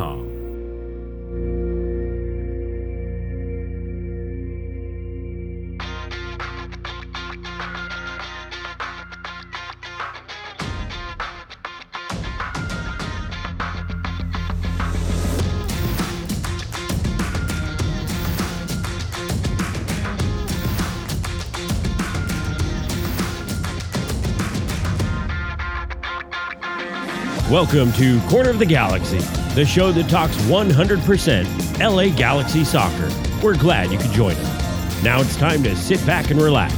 [0.00, 0.29] on
[27.50, 29.18] Welcome to Corner of the Galaxy,
[29.56, 33.10] the show that talks 100% LA Galaxy soccer.
[33.42, 35.02] We're glad you could join us.
[35.02, 36.72] Now it's time to sit back and relax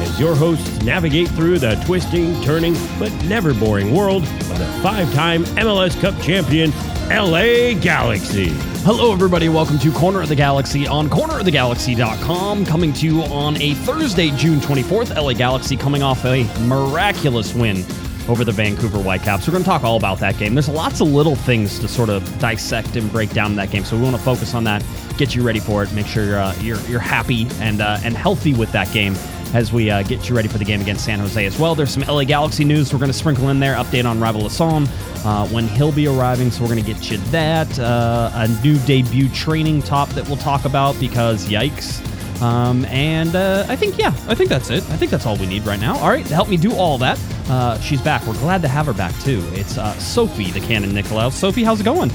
[0.00, 5.14] as your hosts navigate through the twisting, turning, but never boring world of the five
[5.14, 6.72] time MLS Cup champion
[7.08, 8.48] LA Galaxy.
[8.82, 9.48] Hello, everybody.
[9.48, 12.66] Welcome to Corner of the Galaxy on cornerofthegalaxy.com.
[12.66, 15.14] Coming to you on a Thursday, June 24th.
[15.14, 17.84] LA Galaxy coming off a miraculous win
[18.28, 19.46] over the Vancouver Whitecaps.
[19.46, 20.54] We're going to talk all about that game.
[20.54, 23.96] There's lots of little things to sort of dissect and break down that game, so
[23.96, 24.84] we want to focus on that,
[25.16, 28.16] get you ready for it, make sure you're uh, you're, you're happy and uh, and
[28.16, 29.14] healthy with that game
[29.54, 31.74] as we uh, get you ready for the game against San Jose as well.
[31.74, 33.74] There's some LA Galaxy news we're going to sprinkle in there.
[33.76, 34.86] Update on Raveloson,
[35.24, 37.78] uh, when he'll be arriving, so we're going to get you that.
[37.78, 42.02] Uh, a new debut training top that we'll talk about because yikes.
[42.42, 44.82] Um, and uh, I think, yeah, I think that's it.
[44.90, 45.96] I think that's all we need right now.
[45.98, 47.18] All right, help me do all that,
[47.48, 48.26] uh, she's back.
[48.26, 49.42] We're glad to have her back, too.
[49.52, 51.32] It's uh, Sophie, the Canon Nicolaou.
[51.32, 52.10] Sophie, how's it going?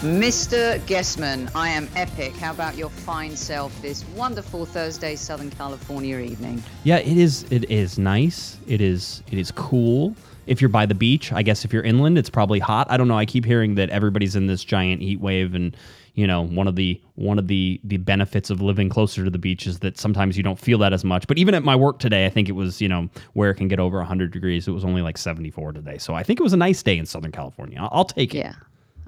[0.00, 0.84] Mr.
[0.86, 2.32] Guessman, I am epic.
[2.36, 6.62] How about your fine self this wonderful Thursday, Southern California evening?
[6.84, 7.44] Yeah, it is.
[7.50, 8.58] It is nice.
[8.68, 9.24] It is.
[9.32, 10.14] It is cool.
[10.48, 12.90] If you're by the beach, I guess if you're inland, it's probably hot.
[12.90, 13.18] I don't know.
[13.18, 15.76] I keep hearing that everybody's in this giant heat wave, and
[16.14, 19.38] you know, one of the one of the the benefits of living closer to the
[19.38, 21.26] beach is that sometimes you don't feel that as much.
[21.26, 23.68] But even at my work today, I think it was you know where it can
[23.68, 24.66] get over 100 degrees.
[24.66, 27.06] It was only like 74 today, so I think it was a nice day in
[27.06, 27.78] Southern California.
[27.80, 28.38] I'll, I'll take it.
[28.38, 28.54] Yeah.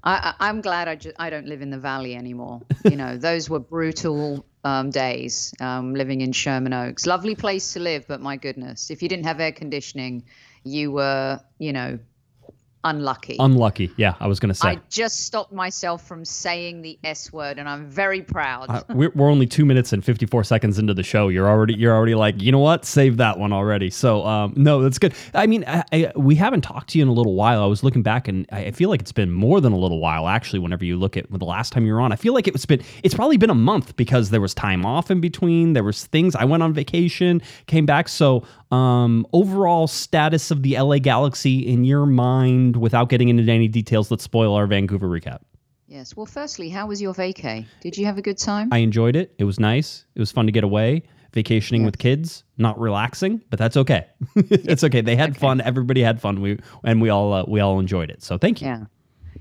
[0.03, 2.63] I, I'm glad I, ju- I don't live in the valley anymore.
[2.85, 7.07] you know, those were brutal um, days um, living in Sherman Oaks.
[7.07, 10.25] Lovely place to live, but my goodness, if you didn't have air conditioning,
[10.65, 11.99] you were, you know,
[12.85, 13.37] unlucky.
[13.39, 13.91] Unlucky.
[13.97, 14.69] Yeah, I was going to say.
[14.69, 18.71] I just stopped myself from saying the S word, and I'm very proud.
[18.71, 21.29] Uh, we're, we're only two minutes and 54 seconds into the show.
[21.29, 22.85] You're already you're already like, you know what?
[22.85, 23.91] Save that one already.
[23.91, 25.15] So um, no, that's good.
[25.35, 27.63] I mean, I, I, we haven't talked to you in a little while.
[27.63, 30.29] I was looking back, and I feel like it's been more than a little while.
[30.29, 32.67] Actually, whenever you look at the last time you were on, I feel like it's
[32.67, 35.75] been it's probably been a month because there was time off in between.
[35.75, 36.35] There was things.
[36.35, 38.09] I went on vacation, came back.
[38.09, 43.69] So um, overall status of the LA Galaxy in your mind, without getting into any
[43.69, 45.41] details, let's spoil our Vancouver recap.
[45.89, 46.17] yes.
[46.17, 47.67] Well, firstly, how was your vacay?
[47.81, 48.69] Did you have a good time?
[48.73, 49.35] I enjoyed it.
[49.39, 50.05] It was nice.
[50.15, 51.03] It was fun to get away.
[51.33, 54.05] Vacationing with kids, not relaxing, but that's okay.
[54.35, 55.01] it's okay.
[55.01, 55.61] They had fun.
[55.61, 56.41] Everybody had fun.
[56.41, 58.21] We and we all uh, we all enjoyed it.
[58.25, 58.67] So thank you.
[58.67, 58.85] Yeah,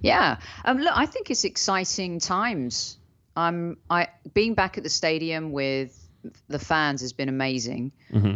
[0.02, 0.38] yeah.
[0.66, 3.00] Um, look, I think it's exciting times.
[3.36, 5.99] I'm I being back at the stadium with
[6.48, 7.92] the fans has been amazing.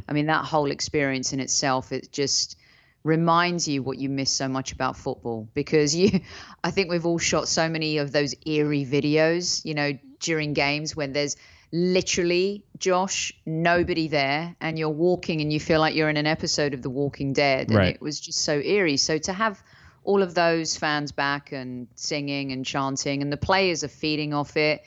[0.08, 2.56] I mean, that whole experience in itself, it just
[3.04, 6.22] reminds you what you miss so much about football because you
[6.64, 10.96] I think we've all shot so many of those eerie videos, you know, during games
[10.96, 11.36] when there's
[11.74, 16.74] literally Josh nobody there and you're walking and you feel like you're in an episode
[16.74, 17.96] of The Walking Dead and Right.
[17.96, 18.98] it was just so eerie.
[18.98, 19.62] So to have
[20.06, 24.56] all of those fans back and singing and chanting and the players are feeding off
[24.56, 24.84] it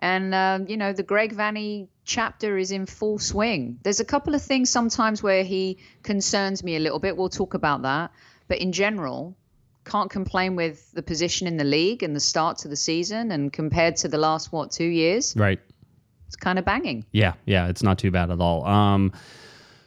[0.00, 3.78] and um, you know the Greg Vanney chapter is in full swing.
[3.84, 7.16] There's a couple of things sometimes where he concerns me a little bit.
[7.16, 8.10] We'll talk about that,
[8.48, 9.36] but in general,
[9.84, 13.30] can't complain with the position in the league and the start to the season.
[13.30, 15.60] And compared to the last what two years, Right.
[16.26, 17.04] it's kind of banging.
[17.12, 18.64] Yeah, yeah, it's not too bad at all.
[18.66, 19.12] Um,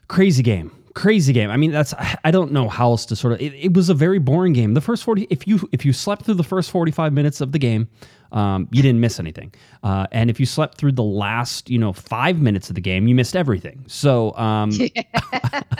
[0.07, 1.49] crazy game, crazy game.
[1.49, 1.93] I mean, that's
[2.23, 3.41] I don't know how else to sort of.
[3.41, 4.73] It, it was a very boring game.
[4.73, 7.51] The first forty, if you if you slept through the first forty five minutes of
[7.51, 7.87] the game,
[8.31, 9.53] um, you didn't miss anything.
[9.83, 13.07] Uh, and if you slept through the last, you know, five minutes of the game,
[13.07, 13.83] you missed everything.
[13.87, 14.71] So, um,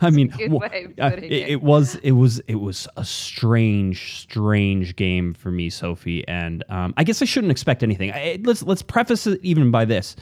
[0.00, 1.48] I mean, good wh- way of uh, it, it.
[1.50, 6.26] it was it was it was a strange strange game for me, Sophie.
[6.28, 8.12] And um, I guess I shouldn't expect anything.
[8.12, 10.16] I, let's let's preface it even by this: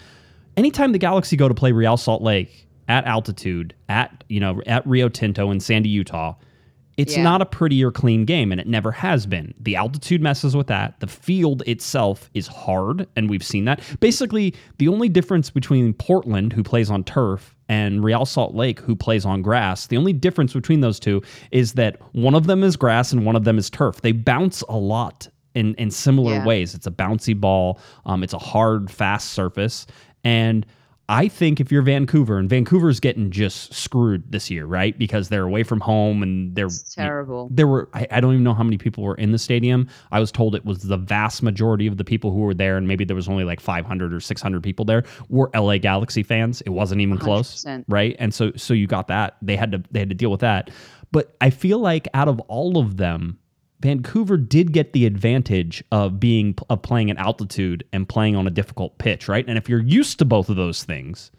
[0.57, 4.87] anytime the Galaxy go to play Real Salt Lake at altitude, at you know at
[4.87, 6.35] Rio Tinto in Sandy, Utah.
[6.97, 7.23] It's Yeah.
[7.23, 9.55] not a pretty or clean game, and it never has been.
[9.61, 10.99] The altitude messes with that.
[10.99, 13.81] The field itself is hard, and we've seen that.
[14.01, 18.97] Basically, the only difference between Portland, who plays on turf, and Real Salt Lake, who
[18.97, 22.75] plays on grass, the only difference between those two is that one of them is
[22.77, 24.01] grass and one of them is turf.
[24.01, 26.47] They bounce a lot in, in similar Yeah.
[26.47, 26.75] ways.
[26.75, 29.87] It's a bouncy ball, um, it's a hard, fast surface.
[30.25, 30.67] And
[31.11, 34.99] I think if you're Vancouver and Vancouver's getting just screwed this year, right?
[34.99, 37.49] Because they're away from home and they're It's terrible.
[37.51, 39.89] there were I, I don't even know how many people were in the stadium.
[40.13, 42.87] I was told it was the vast majority of the people who were there, and
[42.87, 46.61] maybe there was only like 500 or 600 people there were LA Galaxy fans.
[46.63, 47.85] It wasn't even close, 100%.
[47.89, 48.15] right?
[48.19, 49.37] And so so you got that.
[49.41, 50.71] They had to they had to deal with that.
[51.11, 53.39] But I feel like out of all of them,
[53.81, 58.51] Vancouver did get the advantage of being of playing at altitude and playing on a
[58.51, 59.45] difficult pitch, right?
[59.47, 61.31] And if you're used to both of those things,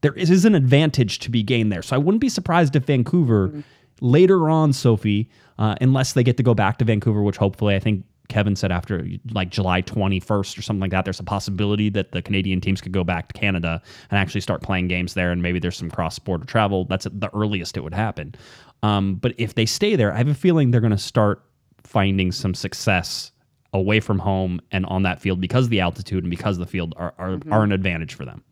[0.00, 1.82] there is, an advantage to be gained there.
[1.82, 3.64] So I wouldn't be surprised if Vancouver
[4.00, 5.28] later on, Sophie,
[5.58, 8.70] uh, unless they get to go back to Vancouver, which hopefully I think Kevin said
[8.70, 12.80] after like July 21st or something like that, there's a possibility that the Canadian teams
[12.80, 15.32] could go back to Canada and actually start playing games there.
[15.32, 16.84] And maybe there's some cross border travel.
[16.84, 18.34] That's the earliest it would happen.
[18.82, 21.42] Um, but if they stay there, I have a feeling they're going to start
[21.88, 23.32] finding some success
[23.72, 27.14] away from home and on that field because the altitude and because the field are,
[27.18, 28.42] are, are an advantage for them.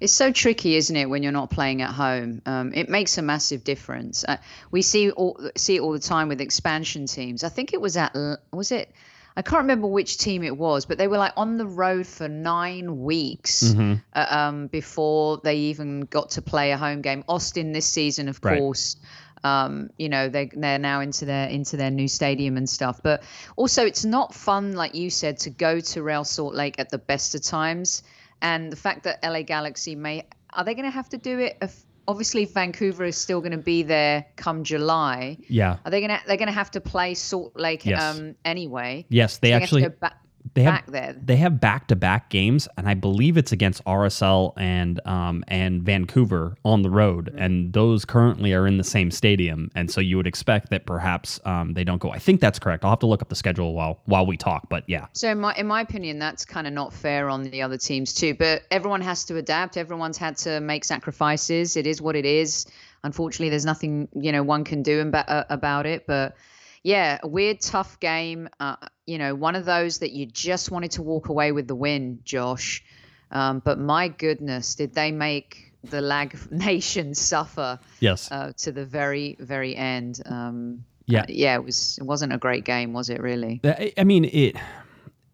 [0.00, 2.42] It's so tricky, isn't it, when you're not playing at home?
[2.46, 4.24] Um, it makes a massive difference.
[4.26, 4.36] Uh,
[4.70, 7.44] we see all, see it all the time with expansion teams.
[7.44, 8.14] I think it was at
[8.52, 8.90] was it?
[9.36, 12.28] I can't remember which team it was, but they were like on the road for
[12.28, 17.24] nine weeks uh, um, before they even got to play a home game.
[17.28, 18.58] Austin this season, of Right.
[18.60, 18.96] course.
[19.44, 23.00] Um, you know they they're now into their into their new stadium and stuff.
[23.02, 23.22] But
[23.56, 26.98] also, it's not fun, like you said, to go to Real Salt Lake at the
[26.98, 28.02] best of times.
[28.42, 30.24] And the fact that LA Galaxy may
[30.54, 31.58] are they going to have to do it?
[31.60, 35.38] If, obviously, Vancouver is still going to be there come July.
[35.48, 35.78] Yeah.
[35.84, 38.02] Are they going to they're going to have to play Salt Lake Yes.
[38.02, 39.06] um, anyway?
[39.08, 40.16] Yes, they So have to actually go back,
[40.54, 41.16] they have back there.
[41.22, 45.82] they have back to back games, and I believe it's against RSL and um and
[45.82, 47.38] Vancouver on the road, Mm-hmm.
[47.38, 51.40] and those currently are in the same stadium, and so you would expect that perhaps
[51.44, 52.10] um they don't go.
[52.10, 52.84] I think that's correct.
[52.84, 55.40] I'll have to look up the schedule while while we talk, but yeah, So in
[55.40, 58.34] my in my opinion, that's kind of not fair on the other teams too.
[58.34, 59.76] But everyone has to adapt.
[59.76, 61.76] Everyone's had to make sacrifices.
[61.76, 62.66] It is what it is.
[63.02, 66.06] Unfortunately, there's nothing you know one can do about uh, about it.
[66.06, 66.36] But
[66.82, 68.48] yeah, a weird, tough game.
[68.60, 71.74] Uh, you know, one of those that you just wanted to walk away with the
[71.74, 72.82] win, Josh.
[73.30, 78.84] Um, but my goodness, did they make the Lag Nation suffer yes, uh, to the
[78.84, 80.20] very, very end?
[80.26, 81.22] Um, Yeah.
[81.22, 81.98] uh, yeah, it was.
[82.00, 83.20] It wasn't a great game, was it?
[83.20, 83.60] Really?
[83.64, 84.56] I I mean it.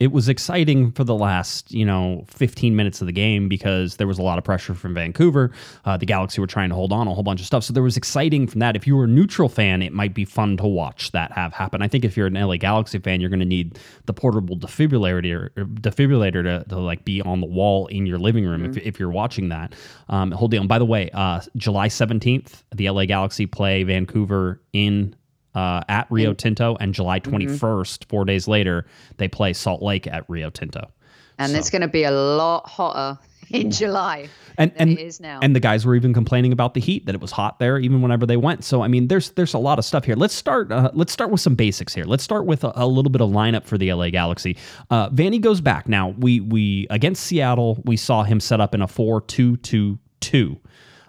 [0.01, 4.07] It was exciting for the last, you know, 15 minutes of the game because there
[4.07, 5.53] was a lot of pressure from Vancouver.
[5.85, 7.83] Uh, the Galaxy were trying to hold on a whole bunch of stuff, so there
[7.83, 8.77] was exciting from that.
[8.77, 11.83] If you were a neutral fan, it might be fun to watch that have happen.
[11.83, 15.51] I think if you're an LA Galaxy fan, you're going to need the portable defibrillator,
[15.57, 18.99] or defibrillator to, to like be on the wall in your living room if, if
[18.99, 19.75] you're watching that.
[20.09, 20.61] Um, whole deal.
[20.61, 25.15] And by the way, uh, July 17th, the LA Galaxy play Vancouver in
[25.55, 28.87] uh, at Rio Tinto, and July 21st, four days later,
[29.17, 30.91] they play Salt Lake at Rio Tinto.
[31.39, 33.19] and it's going to be a lot hotter
[33.51, 35.41] in July And and it is now.
[35.43, 38.01] and the guys were even complaining about the heat that it was hot there even
[38.01, 38.63] whenever they went.
[38.63, 40.15] So I mean, there's there's a lot of stuff here.
[40.15, 42.05] Let's start uh, let's start with some basics here.
[42.05, 44.57] Let's start with a, a little bit of lineup for the LA Galaxy.
[44.91, 46.15] Uh, Vanney goes back now.
[46.17, 50.61] We we against Seattle, we saw him set up in a four two two two.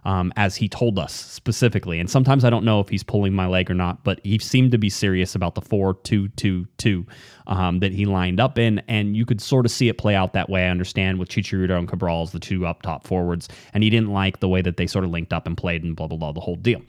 [0.04, 3.46] Um, as he told us specifically, and sometimes I don't know if he's pulling my
[3.46, 7.06] leg or not, but he seemed to be serious about the four-two-two-two
[7.46, 10.34] um, that he lined up in, and you could sort of see it play out
[10.34, 10.66] that way.
[10.66, 14.10] I understand with Chicharito and Cabral as the two up top forwards, and he didn't
[14.10, 16.32] like the way that they sort of linked up and played and blah blah blah
[16.32, 16.82] the whole deal.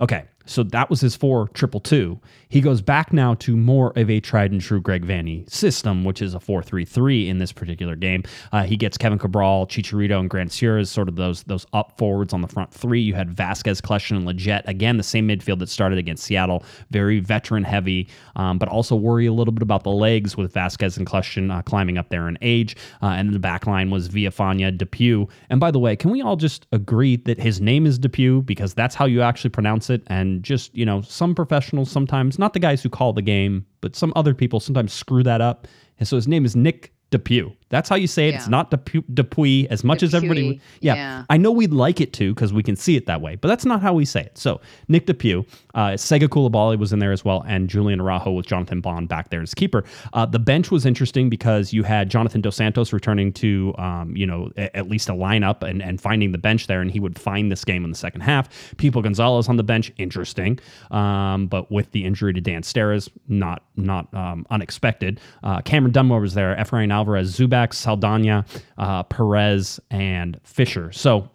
[0.00, 2.18] Okay, so that was his four triple two.
[2.48, 6.20] He goes back now to more of a tried and true Greg Vanney system, which
[6.20, 8.24] is a four three three in this particular game.
[8.52, 12.32] Uh, he gets Kevin Cabral, Chicharito, and Grandsir as sort of those those up forwards
[12.32, 13.00] on the front three.
[13.00, 17.20] You had Vasquez, Kljestan, and Lletget again, the same midfield that started against Seattle, very
[17.20, 21.06] veteran heavy, um, but also worry a little bit about the legs with Vasquez and
[21.06, 22.76] Kljestan uh, climbing up there in age.
[23.02, 25.28] Uh, and the back line was Villafaña, Depew.
[25.48, 28.74] And by the way, can we all just agree that his name is Depew because
[28.74, 30.02] that's how you actually pronounce it?
[30.06, 33.96] And just, you know, some professionals sometimes, not the guys who call the game, but
[33.96, 35.66] some other people sometimes screw that up.
[35.98, 37.50] And so his name is Nick Depew.
[37.70, 38.34] That's how you say it.
[38.34, 40.42] It's not Dupuy as much as everybody.
[40.42, 41.24] Dupuy, Yeah, yeah.
[41.30, 43.64] I know we'd like it to because we can see it that way, but that's
[43.64, 44.36] not how we say it.
[44.36, 48.46] So Nick Depew, uh, Sega Coulibaly was in there as well, and Julian Araujo with
[48.46, 49.84] Jonathan Bond back there as keeper.
[50.12, 54.26] Uh, the bench was interesting because you had Jonathan Dos Santos returning to, um, you
[54.26, 57.18] know, a- at least a lineup and, and finding the bench there, and he would
[57.18, 58.48] find this game in the second half.
[58.78, 60.58] People Gonzalez on the bench, interesting,
[60.90, 65.20] um, but with the injury to Dan Steres, not not um, unexpected.
[65.42, 68.44] Uh, Cameron Dunbar was there, Efrain Alvarez, Zubak, Saldana,
[68.78, 70.92] uh, Perez, and Fisher.
[70.92, 71.30] So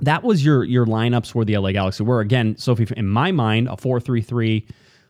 [0.00, 2.04] that was your your lineups for the LA Galaxy.
[2.04, 4.66] Where again, Sophie, in my mind, a four three three,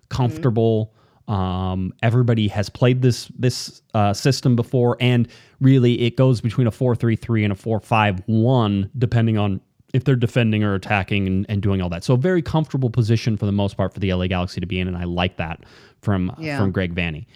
[0.09, 0.95] comfortable.
[1.27, 5.29] Um, everybody has played this this uh, system before, and
[5.61, 9.61] really it goes between a four three three and a four five one, depending on
[9.95, 12.05] if they're defending or attacking and, and, doing all that.
[12.05, 14.81] So a very comfortable position for the most part for the LA Galaxy to be
[14.81, 15.65] in, and I like that
[16.01, 16.59] from yeah.
[16.59, 17.27] from Greg Vanney.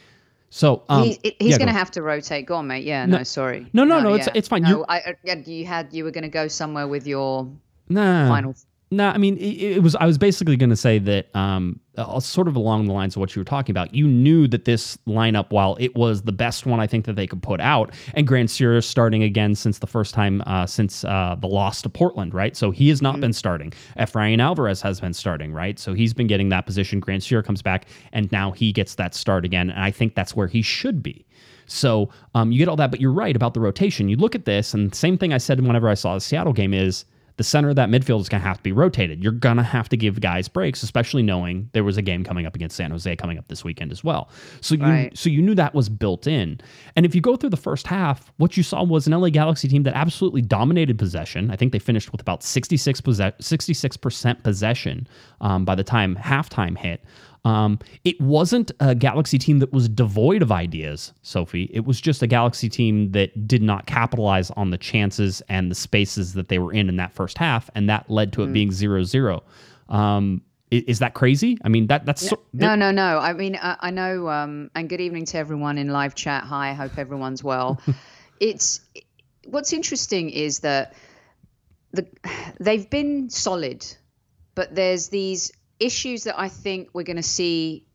[0.54, 2.44] So um, he, he's yeah, going to have to rotate.
[2.44, 2.84] Go on, mate.
[2.84, 3.66] Yeah, no, no sorry.
[3.72, 4.10] No, no, no.
[4.10, 4.60] no it's it's fine.
[4.62, 5.14] No, I,
[5.46, 7.50] you had you were going to go somewhere with your
[7.88, 8.54] final
[8.92, 9.96] no, I mean it, it, was.
[9.96, 13.20] I was basically going to say that, um, uh, sort of along the lines of
[13.20, 13.94] what you were talking about.
[13.94, 17.26] You knew that this lineup, while it was the best one I think that they
[17.26, 21.36] could put out, and Grandsir is starting again since the first time uh, since uh,
[21.40, 22.54] the loss to Portland, right?
[22.54, 23.22] So he has not mm-hmm.
[23.22, 23.72] been starting.
[23.98, 25.78] Efrain Alvarez has been starting, right?
[25.78, 27.00] So he's been getting that position.
[27.00, 30.48] Grandsir comes back, and now he gets that start again, and I think that's where
[30.48, 31.24] he should be.
[31.64, 34.10] So um, you get all that, but you're right about the rotation.
[34.10, 36.74] You look at this, and same thing I said whenever I saw the Seattle game
[36.74, 39.22] is the center of that midfield is going to have to be rotated.
[39.22, 42.46] You're going to have to give guys breaks, especially knowing there was a game coming
[42.46, 44.30] up against San Jose coming up this weekend as well.
[44.60, 45.16] So you right.
[45.16, 46.60] so you knew that was built in.
[46.96, 49.68] And if you go through the first half, what you saw was an LA Galaxy
[49.68, 51.50] team that absolutely dominated possession.
[51.50, 55.06] I think they finished with about 66 66% possession
[55.40, 57.02] um, by the time halftime hit.
[57.44, 61.68] Um, it wasn't a Galaxy team that was devoid of ideas, Sophie.
[61.72, 65.74] It was just a Galaxy team that did not capitalize on the chances and the
[65.74, 68.52] spaces that they were in in that first half, and that led to it mm.
[68.52, 69.42] being 0 0.
[69.88, 71.58] Um, is, that crazy?
[71.64, 73.18] I mean, that that's no, so, no, no, no.
[73.18, 74.28] I mean, I, I know.
[74.28, 76.44] Um, and good evening to everyone in live chat.
[76.44, 77.80] Hi, I hope everyone's well.
[78.40, 78.80] it's
[79.44, 80.94] what's interesting is that
[81.92, 82.06] the
[82.60, 83.84] they've been solid,
[84.54, 85.52] but there's these
[85.84, 87.86] issues that I think we're going to see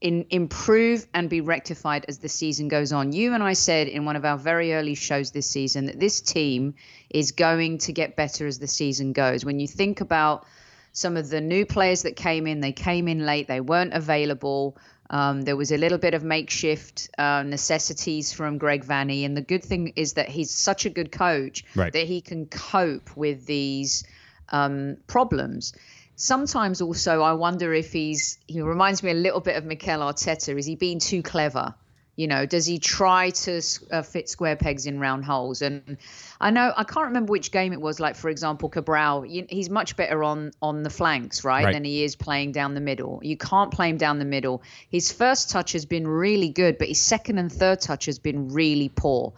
[0.00, 3.12] in, improve and be rectified as the season goes on.
[3.12, 6.20] You and I said in one of our very early shows this season that this
[6.20, 6.74] team
[7.10, 9.44] is going to get better as the season goes.
[9.44, 10.46] When you think about
[10.92, 14.76] some of the new players that came in, they came in late, they weren't available.
[15.10, 19.42] Um, there was a little bit of makeshift uh, necessities from Greg Vanney, and the
[19.42, 21.92] good thing is that he's such a good coach right.
[21.92, 24.04] that he can cope with these
[24.50, 25.72] um, problems
[26.18, 30.58] sometimes also I wonder if he's he reminds me a little bit of Mikel Arteta.
[30.58, 31.74] Is he being too clever?
[32.16, 35.62] You know, does he try to uh, fit square pegs in round holes?
[35.62, 35.98] And
[36.40, 38.00] I know I can't remember which game it was.
[38.00, 42.02] Like for example, Cabral, he's much better on on the flanks, right, right, than he
[42.02, 43.20] is playing down the middle.
[43.22, 44.62] You can't play him down the middle.
[44.90, 48.48] His first touch has been really good, but his second and third touch has been
[48.48, 49.32] really poor.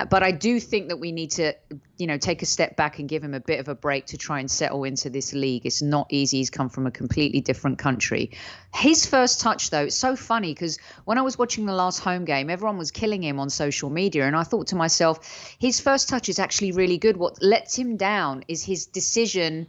[0.00, 1.52] Uh, but I do think that we need to,
[1.98, 4.16] you know, take a step back and give him a bit of a break to
[4.16, 5.66] try and settle into this league.
[5.66, 6.38] It's not easy.
[6.38, 8.30] He's come from a completely different country.
[8.74, 12.24] His first touch, though, it's so funny because when I was watching the last home
[12.24, 16.08] game, everyone was killing him on social media, and I thought to myself, his first
[16.08, 17.18] touch is actually really good.
[17.18, 19.66] What lets him down is his decision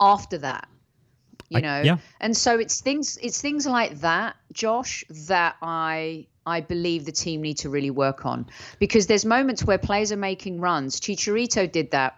[0.00, 0.68] after that
[1.50, 1.96] you know I, yeah.
[2.20, 7.42] and so it's things it's things like that josh that i I believe the team
[7.42, 8.46] need to really work on
[8.78, 11.00] because there's moments where players are making runs.
[11.00, 12.16] Chicharito did that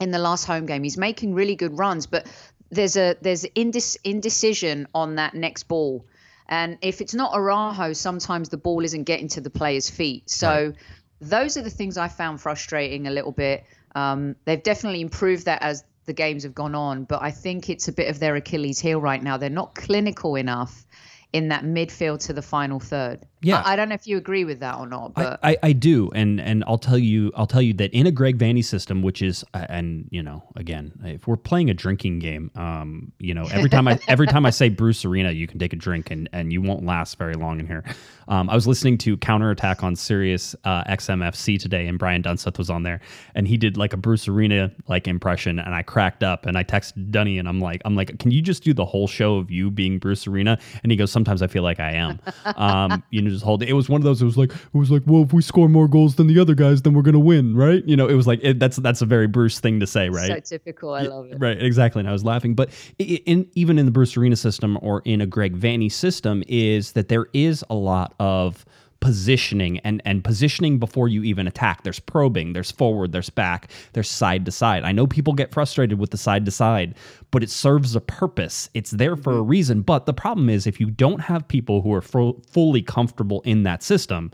[0.00, 0.82] in the last home game.
[0.82, 2.26] He's making really good runs, but
[2.70, 6.06] there's a there's indes- indecision on that next ball.
[6.48, 10.30] And if it's not Araujo, sometimes the ball isn't getting to the player's feet.
[10.30, 10.74] So right.
[11.20, 13.64] those are the things I found frustrating a little bit.
[13.96, 17.88] Um, they've definitely improved that as the games have gone on, but I think it's
[17.88, 19.38] a bit of their Achilles heel right now.
[19.38, 20.86] They're not clinical enough
[21.32, 23.26] in that midfield to the final third.
[23.42, 25.56] Yeah, I, I, don't know if you agree with that or not, but I, I,
[25.64, 28.64] I, do, and and I'll tell you, I'll tell you that in a Greg Vanney
[28.64, 33.34] system, which is, and you know, again, if we're playing a drinking game, um, you
[33.34, 36.10] know, every time I every time I say Bruce Arena, you can take a drink
[36.10, 37.84] and and you won't last very long in here.
[38.28, 42.70] Um, I was listening to Counterattack on Sirius uh, XMFC today, and Brian Dunseth was
[42.70, 43.00] on there,
[43.34, 46.64] and he did like a Bruce Arena like impression, and I cracked up, and I
[46.64, 49.50] texted Dunny, and I'm like, I'm like, can you just do the whole show of
[49.50, 50.58] you being Bruce Arena?
[50.82, 52.18] And he goes, sometimes I feel like I am.
[52.56, 53.68] Um, you just hold it.
[53.68, 54.22] It was one of those.
[54.22, 56.54] It was like, it was like, well, if we score more goals than the other
[56.54, 57.84] guys, then we're gonna win, right?
[57.86, 60.46] You know, it was like it, that's that's a very Bruce thing to say, right?
[60.46, 60.94] So typical.
[60.94, 61.38] I love it.
[61.38, 62.00] Right, exactly.
[62.00, 65.26] And I was laughing, but in even in the Bruce Arena system or in a
[65.26, 68.64] Greg Vanney system, is that there is a lot of
[69.06, 71.84] positioning and and positioning before you even attack.
[71.84, 74.82] There's probing, there's forward, there's back, there's side to side.
[74.82, 76.96] I know people get frustrated with the side to side,
[77.30, 78.68] but it serves a purpose.
[78.74, 79.48] It's there for a mm-hmm.
[79.48, 79.82] reason.
[79.82, 83.84] But the problem is if you don't have people who are fully comfortable in that
[83.84, 84.32] system,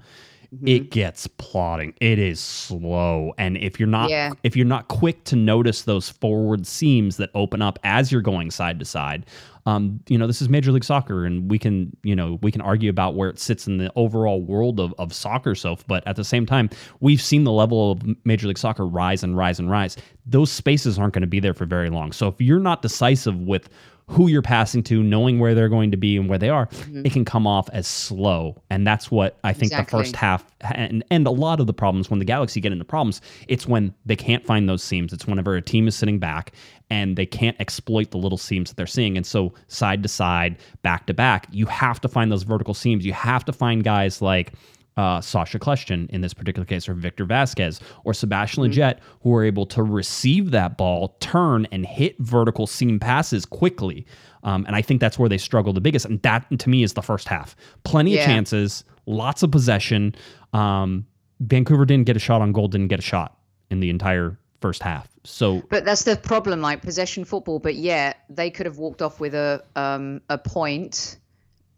[0.55, 0.69] Mm-hmm.
[0.69, 1.95] it gets plodding.
[1.99, 4.33] It is slow, and if you're not yeah.
[4.43, 8.51] if you're not quick to notice those forward seams that open up as you're going
[8.51, 9.25] side to side,
[9.67, 12.61] um, you know this is Major League Soccer, and we can you know we can
[12.61, 15.55] argue about where it sits in the overall world of, of soccer.
[15.55, 19.23] So, but at the same time, we've seen the level of Major League Soccer rise
[19.23, 19.97] and rise and rise.
[20.27, 22.13] Those spaces aren't going to be there for very long.
[22.13, 23.69] So if you're not decisive with
[24.09, 27.07] who you're passing to, knowing where they're going to be and where they are, mm-hmm.
[27.07, 28.61] it can come off as slow.
[28.69, 29.99] And that's what I think exactly.
[29.99, 32.85] the first half and and a lot of the problems when the Galaxy get into
[32.85, 35.13] problems, it's when they can't find those seams.
[35.13, 36.53] It's whenever a team is sitting back
[36.93, 39.17] and they can't exploit the little seams that they're seeing.
[39.17, 43.07] And so side to side, back to back, you have to find those vertical seams.
[43.07, 44.53] You have to find guys like
[44.99, 48.79] uh, Sacha Kljestan in this particular case, or Victor Vasquez, or Sebastian mm-hmm.
[48.79, 54.07] Lletget, who are able to receive that ball, turn, and hit vertical seam passes quickly.
[54.43, 56.05] Um, and I think that's where they struggle the biggest.
[56.05, 57.57] And that, to me, is the first half.
[57.85, 58.21] Plenty yeah.
[58.21, 60.15] of chances, lots of possession.
[60.53, 61.07] Um,
[61.41, 63.39] Vancouver didn't get a shot on goal, didn't get a shot
[63.71, 65.07] in the entire first half.
[65.25, 67.59] So, but that's the problem, like possession football.
[67.59, 71.19] But yeah, they could have walked off with a um, a point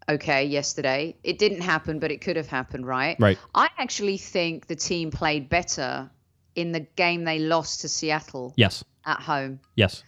[0.09, 1.17] okay yesterday.
[1.25, 3.17] It didn't happen, but it could have happened, right?
[3.19, 3.38] Right.
[3.55, 6.11] I actually think the team played better
[6.55, 8.55] in the game they lost to Seattle.
[8.57, 8.85] Yes.
[9.05, 9.61] At home.
[9.75, 10.03] Yes.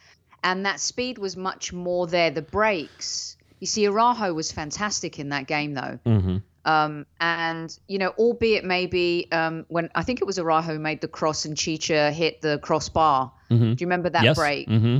[0.45, 2.31] And that speed was much more there.
[2.31, 3.37] The breaks.
[3.59, 5.99] You see, Araujo was fantastic in that game, though.
[6.07, 6.37] Mm-hmm.
[6.67, 11.09] Um, and you know, albeit maybe um, when I think it was Araujo made the
[11.09, 13.33] cross and Chicha hit the crossbar.
[13.51, 13.75] Mm-hmm.
[13.75, 14.37] Do you remember that yes.
[14.37, 14.69] break?
[14.69, 14.99] Mm-hmm.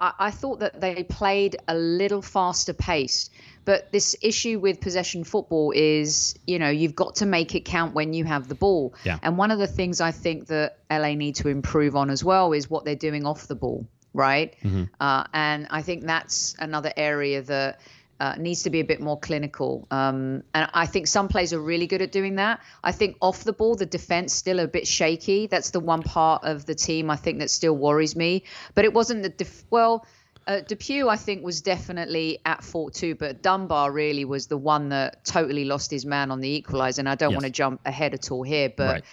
[0.00, 3.30] I, I, thought that they played a little faster paced.
[3.64, 7.94] But this issue with possession football is, you know, you've got to make it count
[7.94, 8.94] when you have the ball.
[9.04, 9.18] Yeah.
[9.22, 12.52] And one of the things I think that LA need to improve on as well
[12.52, 14.54] is what they're doing off the ball, right?
[14.62, 14.84] Mm-hmm.
[15.00, 17.80] Uh, and I think that's another area that
[18.20, 19.86] uh, needs to be a bit more clinical.
[19.90, 22.60] Um, and I think some players are really good at doing that.
[22.82, 25.46] I think off the ball, the defense still a bit shaky.
[25.46, 28.44] That's the one part of the team I think that still worries me.
[28.74, 30.06] But it wasn't the def- well
[30.46, 34.90] uh, Depew, I think, was definitely at fault too, but Dunbar really was the one
[34.90, 36.98] that totally lost his man on the equaliser.
[36.98, 37.36] And I don't yes.
[37.36, 39.04] want to jump ahead at all here, but right.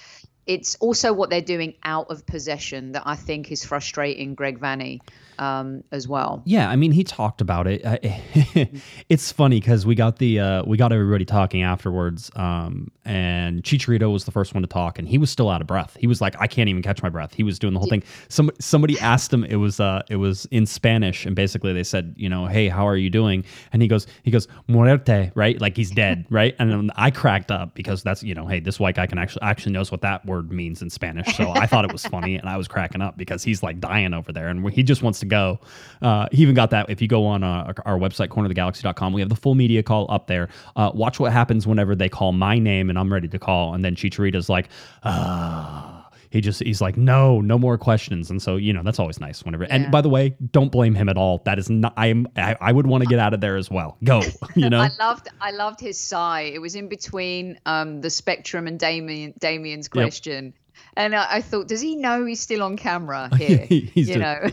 [0.48, 5.00] It's also what they're doing out of possession that I think is frustrating Greg Vanney
[5.42, 6.42] um, as well.
[6.46, 7.82] Yeah, I mean, he talked about it.
[9.10, 14.12] it's funny because we got the uh, we got everybody talking afterwards, um, and Chicharito
[14.12, 15.98] was the first one to talk, and he was still out of breath.
[16.00, 18.04] He was like, "I can't even catch my breath." He was doing the whole thing.
[18.30, 19.44] Some somebody asked him.
[19.44, 22.88] It was uh, it was in Spanish, and basically they said, you know, "Hey, how
[22.88, 25.60] are you doing?" And he goes, he goes, "Muerte," right?
[25.60, 26.56] Like he's dead, right?
[26.60, 29.74] And I cracked up because that's you know, hey, this white guy can actually actually
[29.74, 32.58] knows what that word means in Spanish, so I thought it was funny, and I
[32.58, 35.60] was cracking up because he's like dying over there, and he just wants to go.
[36.02, 36.90] Uh, he even got that.
[36.90, 40.28] If you go on uh, our website, cornerofthegalaxy.com, we have the full media call up
[40.28, 40.50] there.
[40.76, 43.74] Uh, watch what happens whenever they call my name and I'm ready to call.
[43.74, 44.70] And then Chicharito's like,
[45.04, 46.01] ah.
[46.32, 49.44] He just he's like no no more questions and so you know that's always nice
[49.44, 49.76] whenever yeah.
[49.76, 52.56] and by the way don't blame him at all that is not I am I,
[52.62, 54.22] I would want to get out of there as well go
[54.56, 58.66] you know I loved I loved his sigh it was in between um the spectrum
[58.66, 60.54] and Damien Damien's question yep
[60.98, 63.66] and I, I, thought, does he know he's still on camera here?
[63.70, 64.50] you just, know,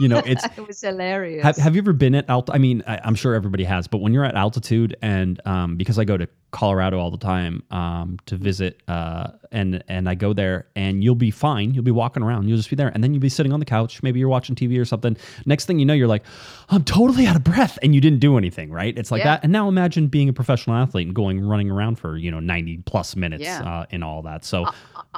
[0.00, 1.44] you know, it's it was hilarious.
[1.44, 2.50] Have, have, you ever been at alt?
[2.52, 5.98] I mean, I, am sure everybody has, but when you're at altitude, and um, because
[5.98, 10.32] I go to Colorado all the time um, to visit, uh, and and I go
[10.32, 11.74] there, and you'll be fine.
[11.74, 12.48] You'll be walking around.
[12.48, 14.02] You'll just be there, and then you'll be sitting on the couch.
[14.02, 15.18] Maybe you're watching TV or something.
[15.44, 16.22] Next thing you know, you're like,
[16.70, 18.96] I'm totally out of breath, and you didn't do anything, right?
[18.96, 19.32] It's like yeah.
[19.34, 19.40] that.
[19.42, 22.78] And now imagine being a professional athlete and going running around for you know 90
[22.86, 23.62] plus minutes yeah.
[23.62, 24.46] uh, in all that.
[24.46, 24.66] So.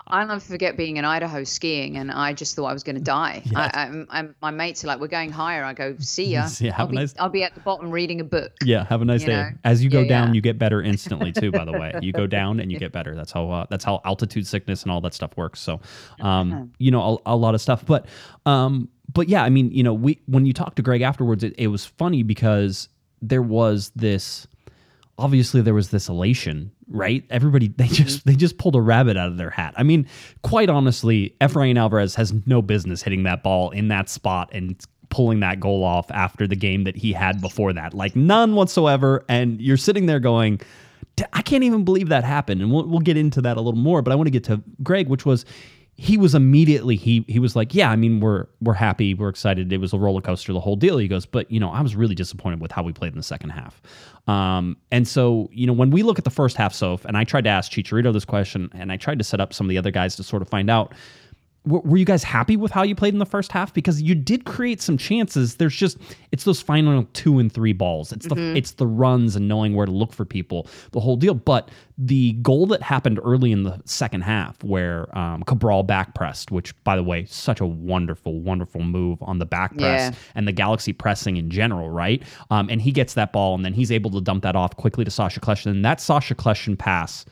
[0.06, 3.02] I'll never forget being in Idaho skiing, and I just thought I was going to
[3.02, 3.42] die.
[3.48, 3.70] Yes.
[3.72, 6.72] I, I'm, I'm, my mates are like, "We're going higher." I go, "See ya." yeah,
[6.72, 7.14] have I'll, a be, nice...
[7.18, 8.52] I'll be at the bottom reading a book.
[8.62, 9.32] Yeah, have a nice day.
[9.32, 9.50] Know?
[9.64, 11.50] As you go yeah, down, you get better instantly too.
[11.50, 13.14] By the way, you go down and you get better.
[13.14, 15.60] That's how uh, that's how altitude sickness and all that stuff works.
[15.60, 15.80] So,
[16.20, 17.84] um, you know, a, a, lot of stuff.
[17.84, 18.06] But,
[18.46, 21.54] um, but yeah, I mean, you know, we when you talk to Greg afterwards, it,
[21.58, 22.88] it was funny because
[23.20, 24.46] there was this
[25.18, 27.24] obviously there was this elation, right?
[27.30, 28.30] Everybody they just mm-hmm.
[28.30, 29.74] they just pulled a rabbit out of their hat.
[29.76, 30.06] I mean,
[30.42, 35.40] quite honestly, Efrain Alvarez has no business hitting that ball in that spot and pulling
[35.40, 37.94] that goal off after the game that he had before that.
[37.94, 39.24] Like none whatsoever.
[39.28, 40.60] And you're sitting there going,
[41.32, 42.62] I can't even believe that happened.
[42.62, 44.62] And we'll, we'll get into that a little more, but I want to get to
[44.82, 45.44] Greg, which was
[46.00, 49.72] he was immediately he he was like, yeah, I mean, we're we're happy, we're excited.
[49.72, 50.96] It was a roller coaster, the whole deal.
[50.96, 53.24] He goes, but you know, I was really disappointed with how we played in the
[53.24, 53.82] second half.
[54.28, 57.24] Um, and so you know, when we look at the first half, so and I
[57.24, 59.78] tried to ask Chicharito this question, and I tried to set up some of the
[59.78, 60.94] other guys to sort of find out
[61.64, 63.74] were you guys happy with how you played in the first half?
[63.74, 65.56] Because you did create some chances.
[65.56, 65.98] There's just
[66.32, 68.12] it's those final two and three balls.
[68.12, 68.52] It's mm-hmm.
[68.52, 71.34] the it's the runs and knowing where to look for people the whole deal.
[71.34, 76.52] But the goal that happened early in the second half where um, cabral back pressed
[76.52, 80.18] which by the way such a wonderful wonderful move on the back press yeah.
[80.36, 82.22] and the galaxy pressing in general right?
[82.50, 85.04] Um, and he gets that ball and then he's able to dump that off quickly
[85.04, 87.24] to sasha Kljestan and that sasha Kljestan pass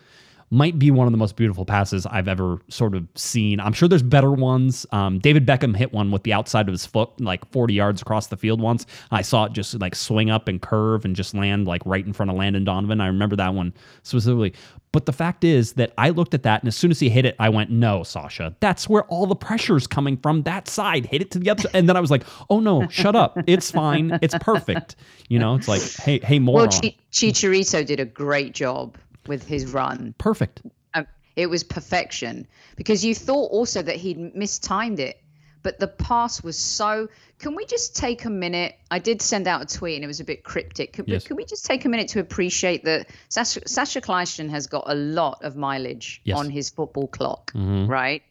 [0.57, 3.61] might be one of the most beautiful passes I've ever sort of seen.
[3.61, 4.87] I'm sure there's better ones.
[4.91, 8.29] Um, David Beckham hit one with the outside of his foot, like 40 yards across
[8.29, 8.87] the field once.
[9.11, 12.15] I saw it just like swing up and curve and just land like right in
[12.15, 13.03] front of Landon Donovan.
[13.03, 14.55] I remember that one specifically.
[14.93, 17.27] But the fact is that I looked at that, and as soon as he hit
[17.27, 20.43] it, I went, "No, Sacha, that's where all the pressure is coming from.
[20.45, 23.15] That side, hit it to the other." And then I was like, "Oh no, shut
[23.15, 23.37] up!
[23.47, 24.19] It's fine.
[24.23, 24.97] It's perfect."
[25.29, 29.47] You know, it's like, "Hey, hey, more." Well, Ch- Chicharito did a great job with
[29.47, 30.15] his run.
[30.19, 30.63] Perfect.
[30.95, 35.21] Um, it was perfection because you thought also that he'd mistimed it,
[35.63, 37.09] but the pass was so.
[37.39, 38.77] Can we just take a minute?
[38.91, 40.95] I did send out a tweet and it was a bit cryptic.
[40.95, 41.27] Can, yes.
[41.27, 43.61] can we just take a minute to appreciate that Sacha,
[44.01, 46.39] Kljestan has got a lot of mileage yes.
[46.39, 47.91] on his football clock, mm-hmm.
[47.91, 48.23] right?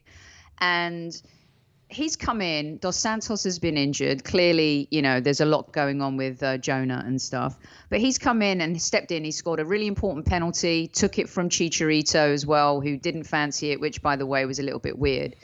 [0.60, 1.22] And
[1.90, 2.78] he's come in.
[2.78, 4.24] Dos Santos has been injured.
[4.24, 7.58] Clearly, you know, there's a lot going on with uh, Jonah and stuff.
[7.90, 9.24] But he's come in and stepped in.
[9.24, 13.72] He scored a really important penalty, took it from Chicharito as well, who didn't fancy
[13.72, 15.36] it, which, by the way, was a little bit weird.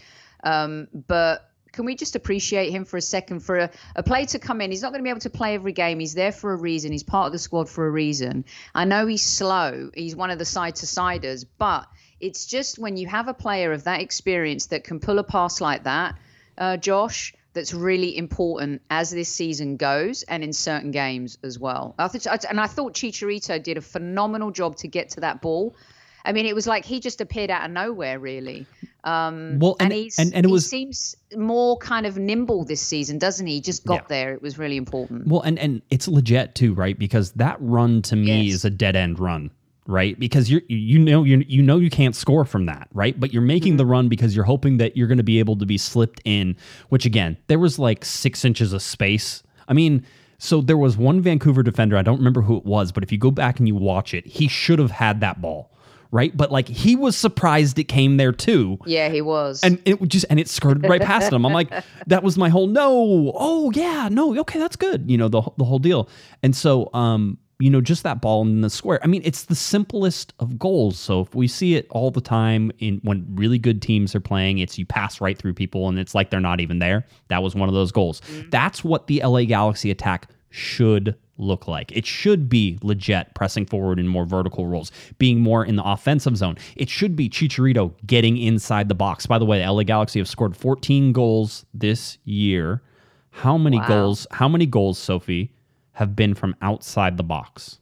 [0.43, 4.39] Um, but can we just appreciate him for a second for a, a player to
[4.39, 4.71] come in?
[4.71, 5.99] He's not going to be able to play every game.
[5.99, 6.91] He's there for a reason.
[6.91, 8.45] He's part of the squad for a reason.
[8.75, 9.91] I know he's slow.
[9.93, 11.87] He's one of the side to siders, but
[12.19, 15.61] it's just when you have a player of that experience that can pull a pass
[15.61, 16.15] like that
[16.61, 21.95] uh, Josh, that's really important as this season goes and in certain games as well.
[21.97, 25.75] I th- and I thought Chicharito did a phenomenal job to get to that ball.
[26.23, 28.67] I mean, it was like he just appeared out of nowhere, really.
[29.03, 32.63] Um, well, and, and, he's, and, and it was, he seems more kind of nimble
[32.63, 33.55] this season, doesn't he?
[33.55, 34.07] he just got yeah.
[34.07, 34.33] there.
[34.35, 35.25] It was really important.
[35.27, 36.97] Well, and, and it's legit too, right?
[36.97, 38.57] Because that run to me yes.
[38.57, 39.49] is a dead end run
[39.91, 40.17] right?
[40.19, 43.19] Because you you know you you know you can't score from that, right?
[43.19, 43.77] But you're making mm-hmm.
[43.77, 46.55] the run because you're hoping that you're going to be able to be slipped in.
[46.89, 49.43] Which again, there was like six inches of space.
[49.67, 50.05] I mean.
[50.43, 53.19] So there was one Vancouver defender, I don't remember who it was, but if you
[53.19, 55.71] go back and you watch it, he should have had that ball
[56.11, 56.35] right?
[56.35, 58.77] But like he was surprised it came there too.
[58.85, 59.63] Yeah, he was.
[59.63, 61.45] And it just and it skirted right past him.
[61.45, 61.71] I'm like,
[62.07, 63.31] that was my whole no.
[63.35, 65.09] Oh yeah, no, okay, that's good.
[65.09, 66.09] You know the the whole deal.
[66.43, 68.99] And so um you know, just that ball in the square.
[69.03, 70.97] I mean, it's the simplest of goals.
[70.97, 74.57] So if we see it all the time in when really good teams are playing,
[74.57, 77.05] it's you pass right through people and it's like they're not even there.
[77.27, 78.21] That was one of those goals.
[78.21, 78.49] Mm-hmm.
[78.49, 81.91] That's what the LA Galaxy attack should look like.
[81.91, 86.37] It should be legit pressing forward in more vertical roles, being more in the offensive
[86.37, 86.57] zone.
[86.75, 89.27] It should be Chicharito getting inside the box.
[89.27, 92.81] By the way, the LA Galaxy have scored 14 goals this year.
[93.29, 93.87] How many wow.
[93.87, 94.27] goals?
[94.31, 95.51] How many goals, Sophie?
[95.93, 97.79] Have been from outside the box?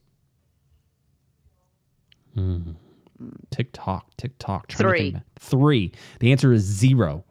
[2.36, 2.76] Mm.
[3.50, 4.72] TikTok, TikTok.
[4.72, 5.16] Three.
[5.40, 5.92] Three.
[6.20, 7.26] The answer is zero.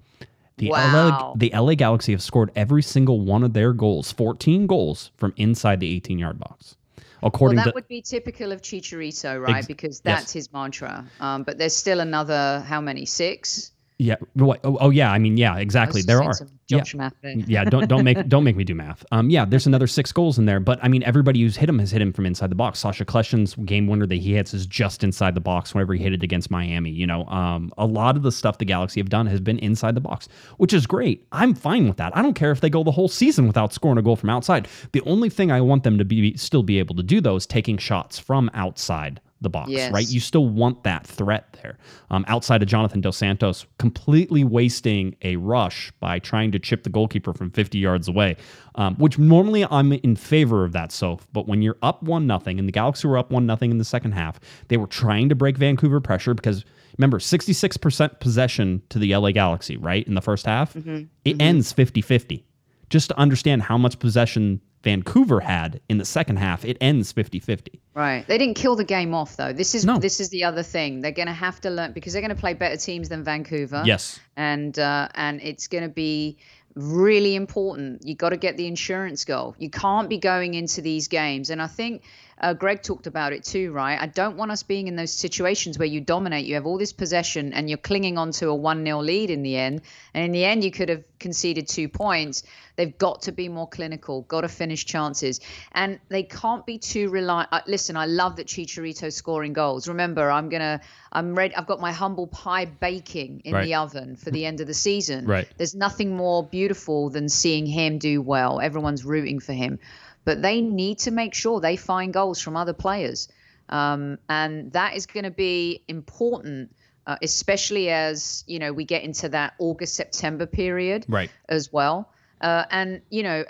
[0.59, 1.33] The, wow.
[1.33, 5.33] LA, the LA Galaxy have scored every single one of their goals, 14 goals from
[5.37, 6.77] inside the 18 yard box.
[7.23, 9.57] According well, that to, would be typical of Chicharito, right?
[9.57, 10.33] Ex- because that's yes.
[10.33, 11.05] his mantra.
[11.21, 13.07] Um, but there's still another, how many?
[13.07, 13.73] Six?
[13.99, 14.15] Yeah.
[14.41, 15.11] Oh, oh, yeah.
[15.11, 16.03] I mean, yeah, exactly.
[16.03, 16.33] There are.
[16.69, 16.85] Yeah.
[16.95, 17.15] math.
[17.23, 17.65] yeah.
[17.65, 19.05] Don't don't make don't make me do math.
[19.11, 19.29] Um.
[19.29, 19.45] Yeah.
[19.45, 22.01] There's another six goals in there, but I mean, everybody who's hit him has hit
[22.01, 22.79] him from inside the box.
[22.79, 26.13] Sacha Kljestan's game winner that he hits is just inside the box whenever he hit
[26.13, 26.91] it against Miami.
[26.91, 29.97] You know, um, a lot of the stuff the Galaxy have done has been inside
[29.97, 31.27] the box, which is great.
[31.33, 32.17] I'm fine with that.
[32.17, 34.69] I don't care if they go the whole season without scoring a goal from outside.
[34.93, 37.47] The only thing I want them to be still be able to do though is
[37.47, 39.93] taking shots from outside the box, yes.
[39.93, 40.09] right?
[40.09, 41.79] You still want that threat there.
[42.11, 46.91] Um, outside of Jonathan Dos Santos, completely wasting a rush by trying to chip the
[46.91, 48.37] goalkeeper from 50 yards away,
[48.75, 52.59] um, which normally I'm in favor of that, So, But when you're up one nothing,
[52.59, 55.35] and the Galaxy were up one nothing in the second half, they were trying to
[55.35, 56.65] break Vancouver pressure because
[56.97, 60.07] remember 66% possession to the LA Galaxy, right?
[60.07, 61.05] In the first half, mm-hmm.
[61.25, 61.41] it mm-hmm.
[61.41, 62.45] ends 50 50.
[62.91, 67.81] Just to understand how much possession Vancouver had in the second half, it ends 50-50.
[67.95, 68.27] Right.
[68.27, 69.53] They didn't kill the game off though.
[69.53, 69.99] This is no.
[69.99, 71.01] this is the other thing.
[71.01, 73.83] They're going to have to learn because they're going to play better teams than Vancouver.
[73.85, 74.21] Yes.
[74.37, 76.39] And uh, and it's going to be
[76.75, 78.07] really important.
[78.07, 79.57] You got to get the insurance goal.
[79.59, 81.51] You can't be going into these games.
[81.51, 82.03] And I think
[82.41, 84.01] uh, Greg talked about it too, right?
[84.01, 86.93] I don't want us being in those situations where you dominate, you have all this
[86.93, 89.83] possession, and you're clinging on to a 1 0 lead in the end.
[90.15, 92.45] And in the end, you could have conceded two points.
[92.77, 95.41] They've got to be more clinical, got to finish chances.
[95.73, 97.49] And they can't be too reliant.
[97.51, 99.89] Uh, listen, I love that Chicharito's scoring goals.
[99.89, 101.57] Remember, I'm going to, I'm ready.
[101.57, 103.65] I've got my humble pie baking in right.
[103.65, 105.27] the oven for the end of the season.
[105.27, 105.49] Right.
[105.57, 108.61] There's nothing more beautiful than seeing him do well.
[108.61, 109.81] Everyone's rooting for him
[110.29, 113.29] but they need to make sure they find goals from other players.
[113.71, 119.05] Um, and that is going to be important, uh, especially as you know we get
[119.05, 121.31] into that August September period, right?
[121.49, 122.13] As well,
[122.43, 123.43] uh, and you know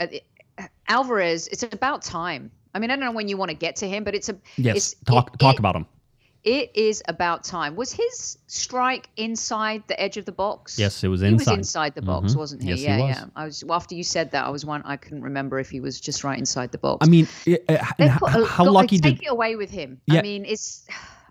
[0.87, 2.53] Alvarez, it's about time.
[2.73, 4.37] I mean, I don't know when you want to get to him, but it's a
[4.57, 4.77] yes.
[4.77, 5.87] It's, talk it, talk it, about him.
[6.49, 7.77] It is about time.
[7.77, 10.79] Was his strike inside the edge of the box?
[10.79, 11.51] Yes, it was He inside.
[11.53, 12.37] was inside the box, Mhm.
[12.37, 12.71] wasn't he?
[12.71, 13.17] Yes, he yeah, was.
[13.17, 13.25] yeah.
[13.37, 14.47] I was well, after you said that.
[14.47, 14.81] I was one.
[14.87, 17.07] I couldn't remember if he was just right inside the box.
[17.07, 20.01] I mean, it- They put how, God, lucky they take did it away with him?
[20.07, 20.21] Yeah.
[20.21, 20.87] I mean, it's.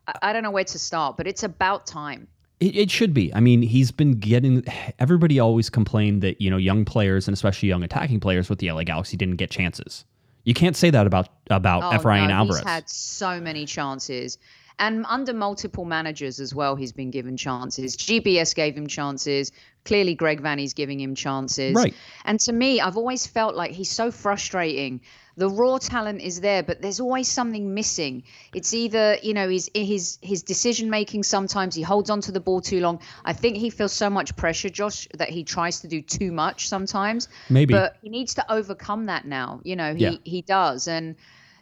[0.08, 2.28] I- I don't know where to start, but it's about time.
[2.60, 3.34] It, it should be.
[3.34, 4.64] I mean, he's been getting.
[5.00, 8.72] Everybody always complained that you know young players and especially young attacking players with the
[8.72, 10.06] LA Galaxy didn't get chances.
[10.44, 12.60] You can't say that about about Oh, Efrain no, Alvarez.
[12.62, 14.38] He's had so many chances.
[14.80, 17.98] And under multiple managers as well, he's been given chances.
[17.98, 19.52] GBS gave him chances.
[19.86, 21.74] Clearly, Greg Vanney's giving him chances.
[21.74, 21.96] Right.
[22.26, 25.02] And to me, I've always felt like he's so frustrating.
[25.36, 28.24] The raw talent is there, but there's always something missing.
[28.54, 31.24] It's either, you know, his his his decision making.
[31.24, 33.00] Sometimes he holds on to the ball too long.
[33.24, 36.68] I think he feels so much pressure, Josh, that he tries to do too much
[36.68, 37.30] sometimes.
[37.50, 37.74] Maybe.
[37.74, 39.62] But he needs to overcome that now.
[39.64, 40.18] You know, he Yeah.
[40.24, 40.88] he does.
[40.88, 41.16] And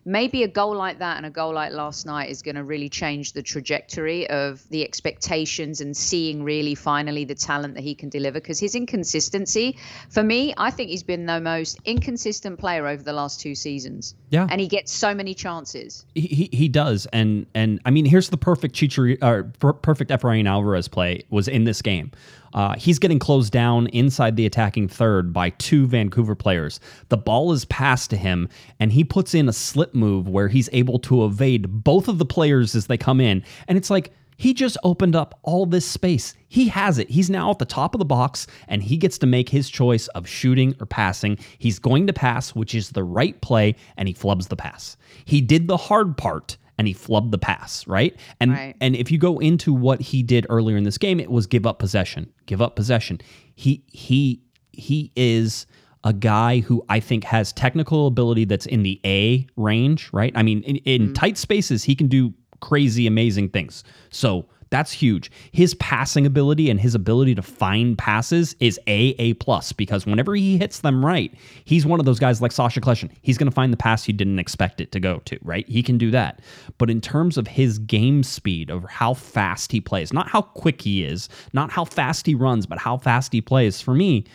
[0.06, 2.90] maybe a goal like that and a goal like last night is going to really
[2.90, 8.10] change the trajectory of the expectations and seeing really finally the talent that he can
[8.10, 9.78] deliver because his inconsistency
[10.10, 14.14] for me i think he's been the most inconsistent player over the last two seasons
[14.30, 14.48] Yeah.
[14.50, 18.30] and he gets so many chances he, he he does, and and I mean, here's
[18.30, 22.12] the perfect Chichari, or per- perfect Efrain Alvarez play was in this game.
[22.56, 26.80] Uh, he's getting closed down inside the attacking third by two Vancouver players.
[27.10, 28.48] The ball is passed to him,
[28.80, 32.26] and he puts in a slip move where he's able to evade both of the
[32.26, 34.12] players as they come in, and it's like.
[34.38, 36.34] He just opened up all this space.
[36.50, 37.10] He has it.
[37.10, 40.10] He's now at the top of the box and he gets to make his choice
[40.10, 41.38] of shooting or passing.
[41.58, 44.98] He's going to pass, which is the right play, and he flubs the pass.
[45.24, 48.16] He did the hard part and he flubbed the pass, right?
[48.40, 48.76] And Right.
[48.82, 51.66] and if you go into what he did earlier in this game, it was give
[51.66, 52.32] up possession.
[52.46, 53.20] Give up possession.
[53.56, 55.66] He he he is
[56.04, 60.32] a guy who I think has technical ability that's in the A range, right?
[60.36, 61.14] I mean, in, in mm-hmm.
[61.14, 63.84] tight spaces, he can do crazy, amazing things.
[64.12, 65.32] So that's huge.
[65.52, 70.36] His passing ability and his ability to find passes is A A plus because whenever
[70.36, 71.34] he hits them right,
[71.66, 73.12] he's one of those guys like Sacha Kljestan.
[73.22, 75.68] He's going to find the pass you didn't expect it to go to, right?
[75.70, 76.42] He can do that.
[76.78, 80.82] But in terms of his game speed, of how fast he plays, not how quick
[80.82, 83.82] he is, not how fast he runs, but how fast he plays.
[83.82, 84.26] For me,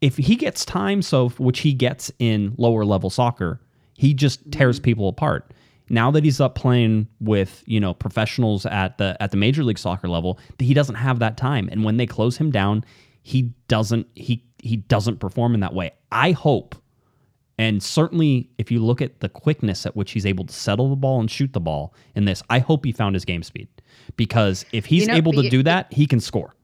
[0.00, 3.60] if he gets time, so which he gets in lower level soccer,
[3.96, 5.52] he just tears people apart.
[5.92, 9.78] Now that he's up playing with you know professionals at the at the major league
[9.78, 12.84] soccer level, he doesn't have that time, and when they close him down,
[13.22, 15.92] he doesn't he he doesn't perform in that way.
[16.10, 16.74] I hope,
[17.58, 20.96] and certainly if you look at the quickness at which he's able to settle the
[20.96, 23.68] ball and shoot the ball in this, I hope he found his game speed
[24.16, 26.54] because if he's You know, able to do that, he can score.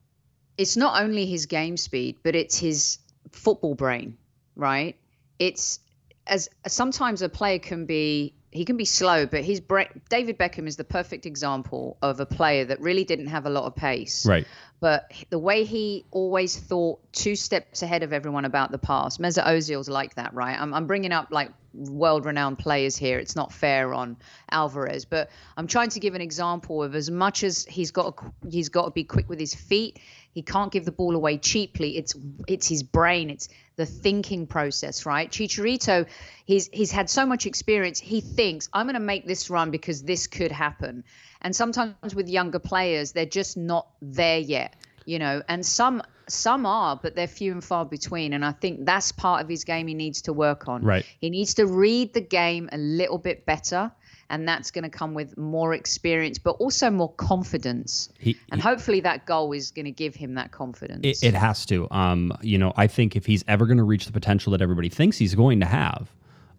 [0.56, 2.98] it's not only his game speed, but it's his
[3.30, 4.16] football brain,
[4.56, 4.96] right?
[5.38, 5.80] It's
[6.26, 9.88] as sometimes a player can be he can be slow, but his brain.
[10.08, 13.64] David Beckham is the perfect example of a player that really didn't have a lot
[13.64, 14.46] of pace, Right.
[14.80, 19.18] but the way he always thought two steps ahead of everyone about the pass.
[19.18, 20.58] Mesut Ozil's like that, right?
[20.58, 23.18] I'm, I'm bringing up like world-renowned players here.
[23.18, 24.16] It's not fair on
[24.50, 28.32] Alvarez, but I'm trying to give an example of as much as he's got to,
[28.50, 30.00] he's got to be quick with his feet.
[30.38, 31.96] He can't give the ball away cheaply.
[31.96, 32.14] It's
[32.46, 33.28] it's his brain.
[33.28, 35.28] It's the thinking process, right?
[35.28, 36.06] Chicharito,
[36.44, 37.98] he's he's had so much experience.
[37.98, 41.02] He thinks I'm going to make this run because this could happen.
[41.42, 45.42] And sometimes with younger players, they're just not there yet, you know.
[45.48, 48.32] And some some are, but they're few and far between.
[48.32, 50.84] And I think that's part of his game he needs to work on.
[50.84, 51.04] Right.
[51.20, 53.90] He needs to read the game a little bit better.
[54.30, 58.10] And that's going to come with more experience, but also more confidence.
[58.18, 61.00] He- and hopefully that goal is going to give him that confidence.
[61.02, 61.88] It, it has to.
[61.90, 64.90] Um, you know, I think if he's ever going to reach the potential that everybody
[64.90, 66.12] thinks he's going to have,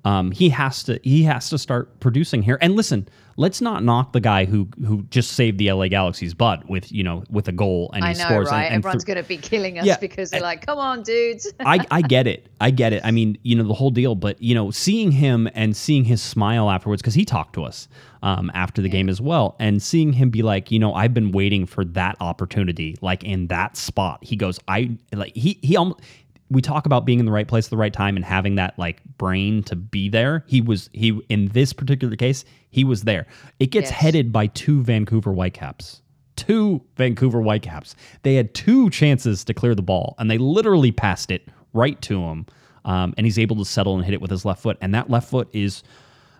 [0.05, 0.99] um, he has to.
[1.03, 2.57] He has to start producing here.
[2.61, 6.69] And listen, let's not knock the guy who who just saved the LA Galaxy's butt
[6.69, 8.47] with you know with a goal and I he know, scores.
[8.47, 8.65] and- right?
[8.65, 11.51] and Everyone's thro- going to be killing us Yeah, because they're like, "Come on, dudes."
[11.59, 12.47] I, I get it.
[12.61, 13.01] I get it.
[13.03, 16.21] I mean, you know, the whole deal, but, you know, seeing him and seeing his
[16.21, 17.87] smile afterwards, because he talked to us
[18.23, 21.31] um, after the game as well, and seeing him be like, you know, I've been
[21.31, 24.19] waiting for that opportunity, like in that spot.
[24.23, 26.01] He goes, I, like, he, he almost,
[26.49, 28.77] we talk about being in the right place at the right time and having that
[28.79, 30.43] like brain to be there.
[30.47, 33.27] He was, he, in this particular case, he was there.
[33.59, 33.99] It gets Yes.
[33.99, 36.01] headed by two Vancouver Whitecaps
[36.35, 37.95] two Vancouver Whitecaps.
[38.23, 42.21] They had two chances to clear the ball, and they literally passed it right to
[42.23, 42.45] him.
[42.85, 44.77] Um, and he's able to settle and hit it with his left foot.
[44.79, 45.83] And that left foot is,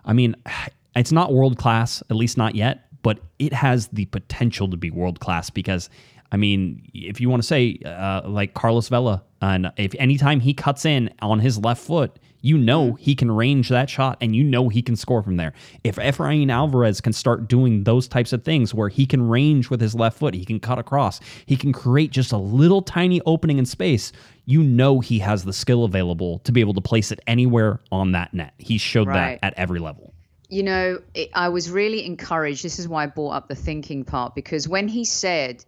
[0.06, 0.36] I mean,
[0.96, 4.90] it's not world class, at least not yet, but it has the potential to be
[4.90, 5.90] world class because.
[6.32, 10.54] I mean, if you want to say uh, like Carlos Vela, and if anytime he
[10.54, 14.46] cuts in on his left foot, You know he can range that shot and you
[14.46, 15.52] know he can score from there.
[15.84, 19.82] If Efrain Alvarez can start doing those types of things where he can range with
[19.82, 23.58] his left foot, he can cut across, he can create just a little tiny opening
[23.58, 24.14] in space,
[24.46, 28.14] you know he has the skill available to be able to place it anywhere on
[28.14, 28.54] that net.
[28.58, 29.38] He showed Right.
[29.42, 30.14] that at every level.
[30.48, 32.64] you know, it, I was really encouraged.
[32.64, 35.66] This is why I brought up the thinking part because when he said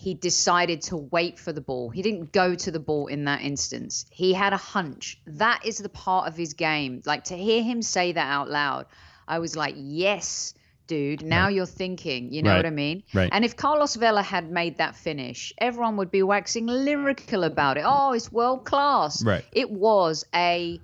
[0.00, 3.42] he decided to wait for the ball, he didn't go to the ball in that
[3.42, 4.06] instance.
[4.10, 5.20] He had a hunch.
[5.26, 7.02] That is the part of his game.
[7.04, 8.86] Like to hear him say that out loud,
[9.28, 10.54] I was like, yes.
[10.86, 12.56] Dude, now you're thinking, you know Right.
[12.56, 13.02] what I mean?
[13.14, 13.28] Right.
[13.30, 17.84] And if Carlos Vela had made that finish, everyone would be waxing lyrical about it.
[17.86, 19.22] Oh, it's world class.
[19.22, 19.44] Right.
[19.52, 20.80] It was a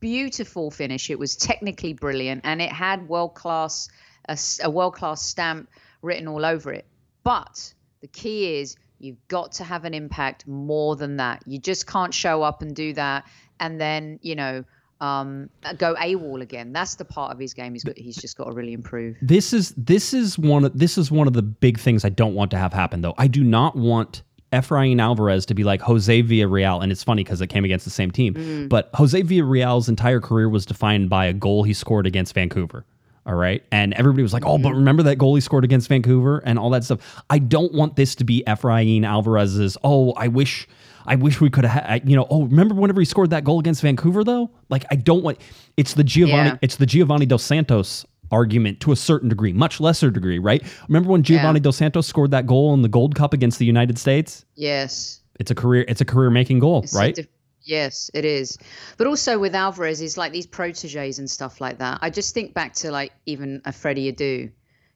[0.00, 1.10] beautiful finish.
[1.10, 3.88] It was technically brilliant, and it had world class
[4.28, 5.68] a, a world class stamp
[6.02, 6.86] written all over it.
[7.22, 11.42] But the key is you've got to have an impact more than that.
[11.46, 13.26] You just can't show up and do that,
[13.58, 14.64] and then you know
[15.00, 16.72] um, go AWOL again.
[16.72, 19.16] That's the part of his game he's got, he's just got to really improve.
[19.22, 22.34] This is this is one of this is one of the big things I don't
[22.34, 23.14] want to have happen though.
[23.18, 27.40] I do not want Efrain Alvarez to be like Jose Villarreal, and it's funny because
[27.40, 28.68] it came against the same team.
[28.68, 32.84] But Jose Villarreal's entire career was defined by a goal he scored against Vancouver.
[33.26, 33.62] All right.
[33.70, 34.78] And everybody was like, oh, but mm-hmm.
[34.78, 37.22] remember that goal he scored against Vancouver and all that stuff.
[37.28, 40.66] I don't want this to be Efrain Alvarez's, oh, I wish
[41.06, 43.82] I wish we could have you know, oh, remember whenever he scored that goal against
[43.82, 44.50] Vancouver though?
[44.68, 45.38] Like I don't want
[45.76, 46.58] it's the Giovanni Yeah.
[46.62, 50.62] it's the Giovanni Dos Santos argument to a certain degree, much lesser degree, right?
[50.88, 51.64] Remember when Giovanni Yeah.
[51.64, 54.44] Dos Santos scored that goal in the Gold Cup against the United States?
[54.54, 55.20] Yes.
[55.38, 57.18] It's a career it's a career making goal, It's right?
[57.62, 58.58] Yes, it is.
[58.96, 61.98] But also with Alvarez, is like these proteges and stuff like that.
[62.02, 64.50] I just think back to like even a Freddie Adu,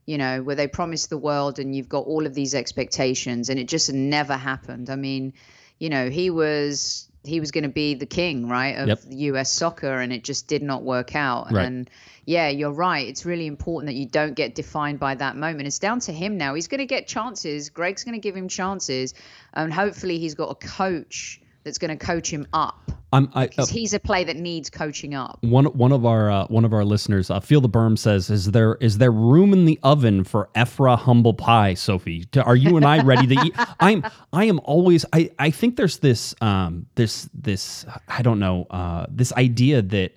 [0.06, 3.58] you know, where they promised the world and you've got all of these expectations and
[3.58, 4.90] it just never happened.
[4.90, 5.34] I mean,
[5.78, 9.00] you know, he was he was going to be the king, right, of Yep.
[9.08, 11.50] US soccer and it just did not work out.
[11.50, 11.66] Right.
[11.66, 11.90] And
[12.26, 13.08] yeah, you're right.
[13.08, 15.66] It's really important that you don't get defined by that moment.
[15.66, 16.54] It's down to him now.
[16.54, 17.70] He's going to get chances.
[17.70, 19.14] Greg's going to give him chances,
[19.52, 23.46] and hopefully he's got a coach that's going to coach him up I'm I, uh,
[23.46, 25.38] because he's a play that needs coaching up.
[25.42, 28.50] one one of our uh, one of our listeners, uh, feel the berm says, is
[28.50, 32.26] there is there room in the oven for Ephra humble pie, Sophie?
[32.44, 33.54] Are you and I ready to eat?
[33.80, 38.66] I'm I am always I I think there's this um this this I don't know
[38.70, 40.12] uh this idea that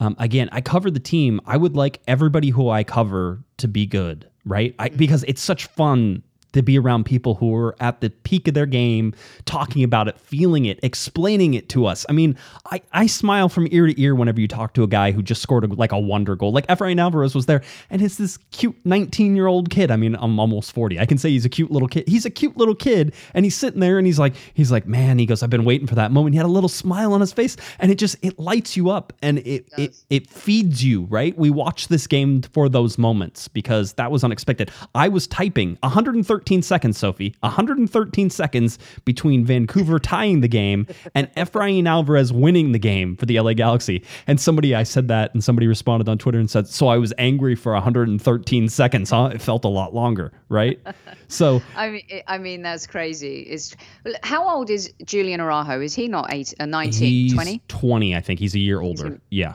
[0.00, 1.40] um again I cover the team.
[1.46, 4.74] I would like everybody who I cover to be good, right?
[4.80, 8.54] I, because it's such fun to be around people who are at the peak of
[8.54, 12.04] their game, talking about it, feeling it, explaining it to us.
[12.08, 12.36] I mean,
[12.70, 15.42] I, I smile from ear to ear whenever you talk to a guy who just
[15.42, 16.52] scored a, like a wonder goal.
[16.52, 19.90] Like Efrain Alvarez was there, and it's this cute 19 year old kid.
[19.90, 20.98] I mean, I'm almost 40.
[20.98, 22.06] I can say he's a cute little kid.
[22.06, 25.18] He's a cute little kid, and he's sitting there, and he's like, he's like, man,
[25.18, 26.34] he goes, I've been waiting for that moment.
[26.34, 29.12] He had a little smile on his face, and it just it lights you up,
[29.22, 31.02] and it it it feeds you.
[31.04, 31.36] Right?
[31.36, 34.70] We watch this game for those moments because that was unexpected.
[34.94, 41.86] I was typing 113 seconds, Sophie, 113 seconds between Vancouver tying the game and Efrain
[41.86, 44.04] Alvarez winning the game for the LA Galaxy.
[44.26, 47.12] And somebody, I said that, and somebody responded on Twitter and said, "So I was
[47.18, 49.30] angry for 113 seconds, huh?
[49.32, 50.80] It felt a lot longer, right?"
[51.28, 53.40] so I mean, I mean that's crazy.
[53.40, 53.74] It's
[54.22, 55.80] how old is Julian Araujo?
[55.80, 57.62] Is he not eight, uh, 19, he's 20?
[57.68, 58.40] 20, I think.
[58.40, 59.20] He's a year older.
[59.30, 59.54] Yeah.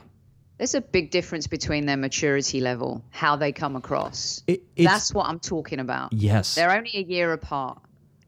[0.57, 4.41] There's a big difference between their maturity level, how they come across.
[4.47, 6.13] It- That's what I'm talking about.
[6.13, 6.55] Yes.
[6.55, 7.79] They're only a year apart,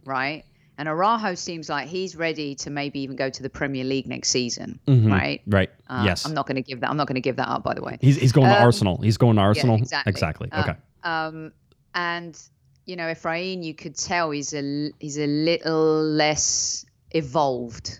[0.05, 0.43] right?
[0.77, 4.29] And Araujo seems like he's ready to maybe even go to the Premier League next
[4.29, 5.41] season, right?
[5.45, 5.69] Right.
[5.89, 6.05] Uh, Mm-hmm.
[6.05, 6.25] yes.
[6.25, 6.89] I'm not going to give that.
[6.89, 7.97] I'm not going to give that up, by the way.
[7.99, 8.97] He's, he's going to Um, Arsenal.
[9.01, 9.75] He's going to Arsenal.
[9.77, 10.09] exactly.
[10.11, 10.49] Exactly.
[10.51, 10.73] Uh, Okay.
[11.03, 11.51] Um,
[11.95, 12.39] and
[12.85, 17.99] you know, Efrain, you could tell he's a he's a little less evolved,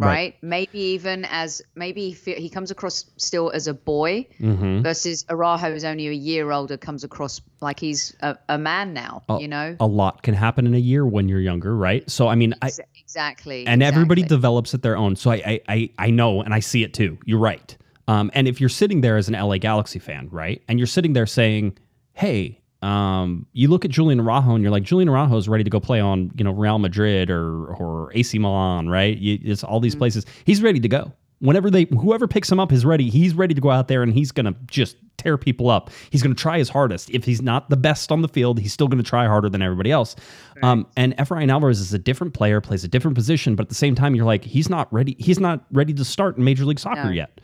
[0.00, 0.06] Right.
[0.08, 0.36] right?
[0.42, 4.82] Maybe even as maybe he, he comes across still as a boy Mm-hmm.
[4.82, 9.22] versus Araujo is only a year older, comes across like he's a, a man now.
[9.28, 12.08] Oh, you know, a lot can happen in a year when you're younger, right?
[12.10, 13.66] So I mean, I, exactly.
[13.66, 15.16] and everybody develops at their own.
[15.16, 17.18] So I, I, I, I know, and I see it too.
[17.24, 17.76] You're right.
[18.08, 21.12] Um, and if you're sitting there as an LA Galaxy fan, right, and you're sitting
[21.12, 21.76] there saying,
[22.14, 25.70] "Hey," um, you look at Julian Araujo and you're like, Julian Araujo is ready to
[25.70, 29.16] go play on, you know, Real Madrid or or AC Milan, right?
[29.18, 29.82] You, it's all Mm-hmm.
[29.84, 30.26] these places.
[30.44, 31.12] He's ready to go.
[31.40, 33.08] Whenever they, whoever picks him up is ready.
[33.08, 35.90] He's ready to go out there and he's gonna just tear people up.
[36.10, 37.08] He's gonna try his hardest.
[37.10, 39.90] If he's not the best on the field, he's still gonna try harder than everybody
[39.90, 40.16] else.
[40.62, 43.74] Um, and Efrain Alvarez is a different player, plays a different position, but at the
[43.74, 45.16] same time, you're like, he's not ready.
[45.18, 47.10] He's not ready to start in Major League Soccer No.
[47.10, 47.40] yet.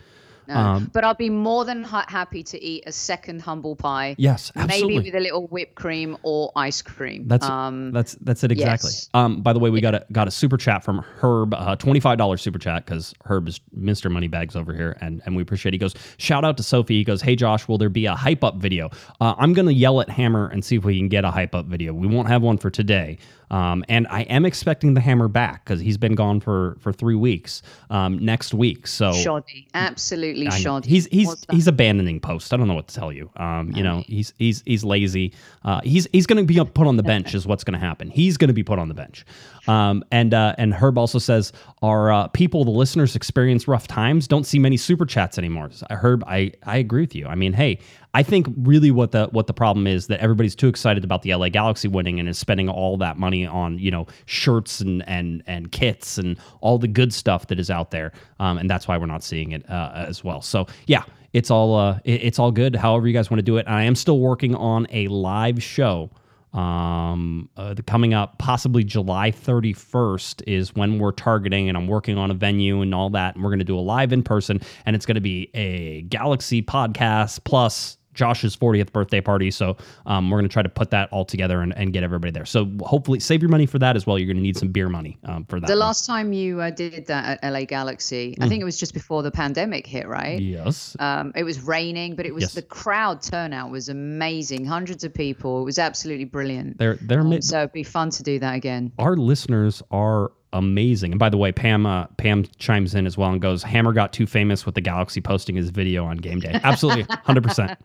[0.49, 0.55] No.
[0.55, 4.15] Um, but I'll be more than ha- happy to eat a second humble pie.
[4.19, 4.97] Yes, absolutely.
[4.97, 7.27] Maybe with a little whipped cream or ice cream.
[7.27, 8.91] That's um, that's that's it exactly.
[8.91, 9.11] yes.
[9.15, 12.01] Um, by the way, we got a got a super chat from Herb, uh, twenty
[12.01, 15.71] five dollars super chat because Herb is Mister Moneybags over here, and and we appreciate.
[15.71, 15.77] It.
[15.77, 16.99] He goes shout out to Sophie.
[16.99, 18.91] He goes, hey Josh, will there be a hype up video?
[19.21, 21.67] Uh, I'm gonna yell at Hammer and see if we can get a hype up
[21.67, 21.93] video.
[21.93, 23.19] We won't have one for today.
[23.51, 27.15] Um, and I am expecting the hammer back because he's been gone for for three
[27.15, 28.87] weeks um, next week.
[28.87, 30.89] So shoddy, absolutely I shoddy.
[30.89, 32.53] He's he's he's abandoning post.
[32.53, 33.31] I don't know what to tell you.
[33.37, 35.33] Um, you know, he's he's he's lazy.
[35.65, 37.35] Uh, he's he's going to be put on the bench.
[37.37, 38.11] Is what's going to happen.
[38.11, 39.25] He's going to be put on the bench.
[39.69, 44.29] Um, and uh, and Herb also says, our uh, people, the listeners, experience rough times.
[44.29, 45.71] Don't see many super chats anymore.
[45.73, 47.27] So, Herb, I I agree with you.
[47.27, 47.79] I mean, hey,
[48.15, 51.35] I think really what the what the problem is that everybody's too excited about the
[51.35, 55.43] LA Galaxy winning and is spending all that money on you know shirts and and
[55.47, 58.97] and kits and all the good stuff that is out there, um, and that's why
[58.97, 60.41] we're not seeing it uh, as well.
[60.41, 61.03] So yeah,
[61.33, 62.75] it's all uh, it- it's all good.
[62.77, 65.63] However you guys want to do it, and I am still working on a live
[65.63, 66.11] show.
[66.53, 72.17] Um, uh, the coming up possibly July 31st is when we're targeting, and I'm working
[72.17, 73.35] on a venue and all that.
[73.35, 76.03] And we're going to do a live in person, and it's going to be a
[76.03, 79.51] Galaxy podcast plus Josh's 40th birthday party.
[79.51, 82.33] So um, we're going to try to put that all together and, and get everybody
[82.33, 82.45] there.
[82.45, 84.19] So hopefully, save your money for that as well.
[84.19, 85.67] You're going to need some beer money um, for that.
[85.69, 85.79] The one.
[85.81, 89.23] last time you uh, did that at LA Galaxy, I think it was just before
[89.23, 90.41] the pandemic hit, right?
[90.41, 90.97] yes.
[90.99, 92.55] Um, it was raining, but it was Yes.
[92.55, 94.65] the crowd turnout was amazing.
[94.65, 95.61] Hundreds of people.
[95.61, 96.79] It was absolutely brilliant.
[96.79, 98.93] They're they're Um, so it'd be fun to do that again.
[98.99, 101.13] our listeners are amazing.
[101.13, 104.13] And by the way, Pam uh, Pam chimes in as well and goes, "Hammer got
[104.13, 107.79] too famous with the Galaxy posting his video on game day." Absolutely, hundred percent,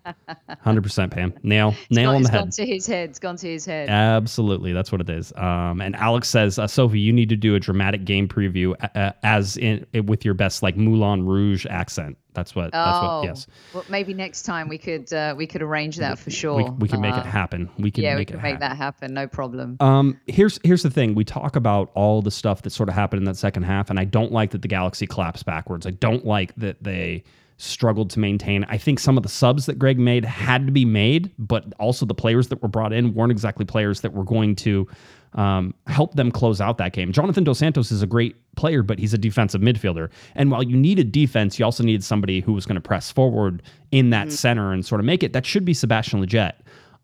[0.61, 1.11] hundred percent.
[1.11, 2.51] Pam, nail nail It's on the gone head.
[2.53, 3.09] to his head.
[3.09, 3.89] It's gone to his head.
[3.89, 5.33] Absolutely, that's what it is.
[5.35, 8.97] Um, and Alex says, uh, Sophie, you need to do a dramatic game preview uh,
[8.97, 12.17] uh, as in with your best like Moulin Rouge accent.
[12.33, 12.71] That's what.
[12.71, 13.25] That's oh, what.
[13.25, 16.55] Yes, Well, maybe next time we could uh, we could arrange that for sure.
[16.57, 17.69] we, we can make Uh, it happen.
[17.77, 18.59] We can Yeah, we can make happen.
[18.61, 19.13] that happen.
[19.13, 19.77] No problem.
[19.79, 21.15] Um, here's here's the thing.
[21.15, 23.99] We talk about all the stuff that sort of happened in that second half, and
[23.99, 25.85] I don't like that the Galaxy collapsed backwards.
[25.85, 27.23] I don't like that they
[27.57, 28.63] struggled to maintain.
[28.69, 32.07] I think some of the subs that Greg made had to be made, but also
[32.07, 34.87] the players that were brought in weren't exactly players that were going to
[35.33, 37.11] um, help them close out that game.
[37.11, 40.09] Jonathan Dos Santos is a great player, but he's a defensive midfielder.
[40.35, 43.61] And while you needed defense, you also needed somebody who was going to press forward
[43.91, 45.33] in that center and sort of make it.
[45.33, 46.53] That should be Sebastian Lletget.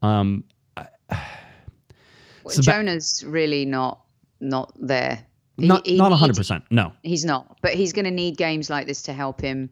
[0.02, 0.44] Um,
[2.48, 4.02] Seba- Jonah's really not
[4.40, 5.20] not there.
[5.58, 6.64] He- not he not hundred percent.
[6.70, 9.70] No, He's not, but he's going to need games like this to help him,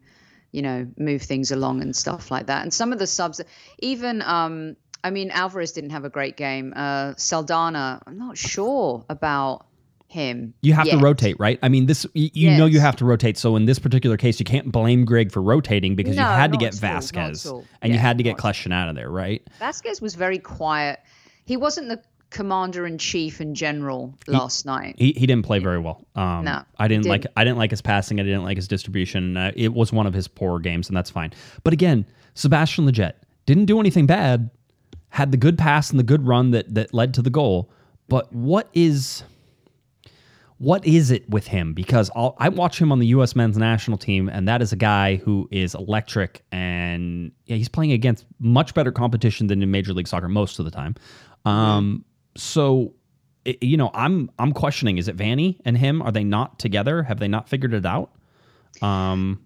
[0.50, 2.62] you know, move things along and stuff like that.
[2.62, 3.40] And some of the subs,
[3.78, 4.76] even, um,
[5.06, 6.72] I mean, Alvarez didn't have a great game.
[6.74, 9.64] Uh, Saldana, I'm not sure about
[10.08, 10.52] him.
[10.62, 11.60] You have to rotate, right?
[11.62, 13.38] I mean, this you know you have to rotate.
[13.38, 16.58] So in this particular case, you can't blame Greg for rotating because you had to
[16.58, 17.64] get at all, not Vasquez all.
[17.82, 18.36] and you had to get.
[18.36, 19.46] Kljestan out of there, right?
[19.60, 20.98] Vasquez was very quiet.
[21.44, 24.96] He wasn't the commander in chief and general last night.
[24.98, 26.04] He, he didn't play very well.
[26.16, 28.18] Um, No, I didn't he like I didn't like his passing.
[28.18, 29.36] I didn't like his distribution.
[29.36, 31.32] Uh, it was one of his poor games, and that's fine.
[31.62, 32.04] But again,
[32.34, 33.12] Sebastian Lletget
[33.46, 34.50] didn't do anything bad.
[35.16, 37.70] Had the good pass and the good run that that led to the goal.
[38.06, 39.22] But what is
[40.58, 41.72] what is it with him?
[41.72, 43.34] Because I'll, I watch him on the U.S.
[43.34, 47.92] men's national team, and that is a guy who is electric, and yeah, he's playing
[47.92, 50.96] against much better competition than in Major League Soccer most of the time.
[51.46, 52.04] Um,
[52.36, 52.92] so,
[53.62, 56.02] you know, I'm I'm questioning: is it Vanney and him?
[56.02, 57.02] Are they not together?
[57.02, 58.12] Have they not figured it out?
[58.82, 59.45] Um,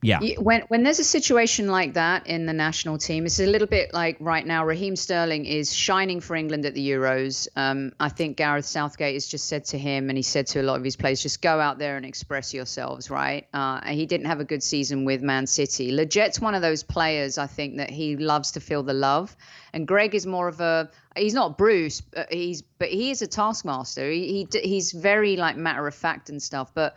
[0.00, 3.66] yeah, When when there's a situation like that in the national team, it's a little
[3.66, 4.64] bit like right now.
[4.64, 7.48] Raheem Sterling is shining for England at the Euros.
[7.56, 10.62] Um, I think Gareth Southgate has just said to him, and he said to a
[10.62, 13.48] lot of his players, just go out there and express yourselves, right?
[13.52, 15.90] Uh, and he didn't have a good season with Man City.
[15.90, 19.36] Lletget's one of those players I think that he loves to feel the love,
[19.72, 20.90] and Greg is more of a.
[21.16, 24.08] He's not Bruce, but he's but he is a taskmaster.
[24.08, 26.96] He, he he's very like matter of fact and stuff, but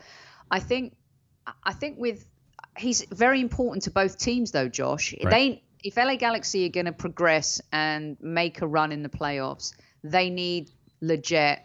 [0.52, 0.96] I think
[1.64, 2.26] I think with
[2.82, 5.14] he's very important to both teams though, Josh.
[5.24, 5.32] Right.
[5.32, 9.74] They if LA Galaxy are going to progress and make a run in the playoffs,
[10.04, 10.70] they need
[11.02, 11.60] Lletget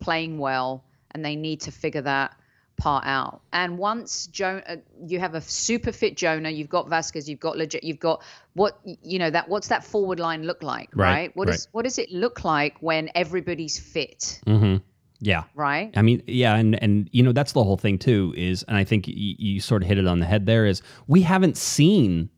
[0.00, 2.36] playing well and they need to figure that
[2.76, 3.40] part out.
[3.52, 7.56] And once jo- uh, you have a super fit Jonah, you've got Vasquez, you've got
[7.56, 8.22] Lletget, you've got
[8.54, 11.36] what you know that what's that forward line look like, Right, right?
[11.36, 11.54] What right.
[11.54, 14.76] is what does it look like when everybody's fit, hmm
[15.20, 15.44] yeah.
[15.54, 15.90] right?
[15.96, 18.34] I mean, yeah, and and you know that's the whole thing too.
[18.36, 20.46] Is and I think y- you sort of hit it on the head.
[20.46, 22.30] There is we haven't seen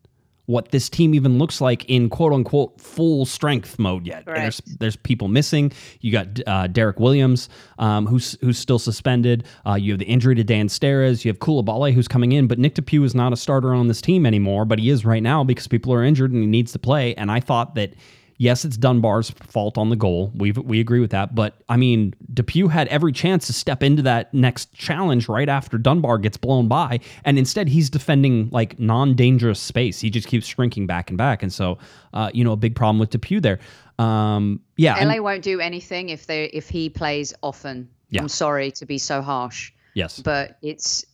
[0.47, 4.23] what this team even looks like in quote unquote full strength mode yet.
[4.27, 4.41] Right.
[4.41, 5.71] There's there's people missing.
[6.01, 7.47] You got uh, Derek Williams,
[7.79, 9.45] um, who's who's still suspended.
[9.65, 11.23] Uh, you have the injury to Dan Steres.
[11.23, 14.01] You have Coulibaly, who's coming in, but Nick DePuy is not a starter on this
[14.01, 14.65] team anymore.
[14.65, 17.15] But he is right now because people are injured and he needs to play.
[17.15, 17.93] And I thought that
[18.41, 20.31] Yes, it's Dunbar's fault on the goal.
[20.33, 21.35] We we agree with that.
[21.35, 25.77] But I mean, DePuy had every chance to step into that next challenge right after
[25.77, 29.99] Dunbar gets blown by, and instead he's defending like non-dangerous space.
[29.99, 31.77] He just keeps shrinking back and back, and so
[32.15, 33.59] uh, you know a big problem with DePuy there.
[33.99, 37.87] Um, yeah, LA and, won't do anything if they if he plays often.
[38.09, 38.21] Yeah.
[38.21, 39.71] I'm sorry to be so harsh.
[39.93, 41.05] Yes, but it's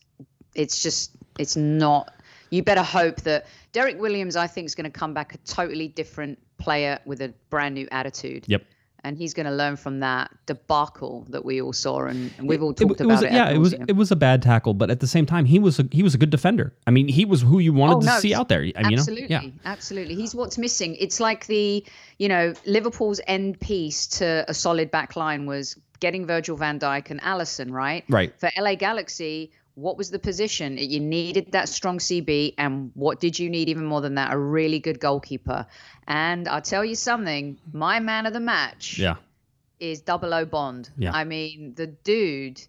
[0.54, 2.10] it's just it's not.
[2.48, 5.88] You better hope that Derek Williams, I think, is going to come back a totally
[5.88, 8.44] different player with a brand new attitude.
[8.46, 8.64] Yep.
[9.04, 12.60] And he's going to learn from that debacle that we all saw, and, and we've
[12.60, 13.32] all talked it, it about was, it.
[13.32, 15.78] Yeah, it was it was a bad tackle, but at the same time, he was
[15.78, 16.74] a, he was a good defender.
[16.84, 18.60] I mean, he was who you wanted oh, to see out there.
[18.76, 19.40] I mean, absolutely, you know?
[19.42, 20.16] yeah, absolutely.
[20.16, 20.96] He's what's missing.
[20.96, 21.86] It's like the
[22.18, 27.10] you know Liverpool's end piece to a solid back line was getting Virgil Van Dijk
[27.10, 28.04] and Alisson, right?
[28.08, 28.38] Right.
[28.38, 30.76] For LA Galaxy, what was the position?
[30.76, 34.32] You needed that strong CB, and what did you need even more than that?
[34.32, 35.66] A really good goalkeeper.
[36.08, 39.16] And I'll tell you something, my man of the match yeah.
[39.78, 40.90] is Double O Bond.
[40.98, 41.12] Yeah.
[41.12, 42.60] I mean, the dude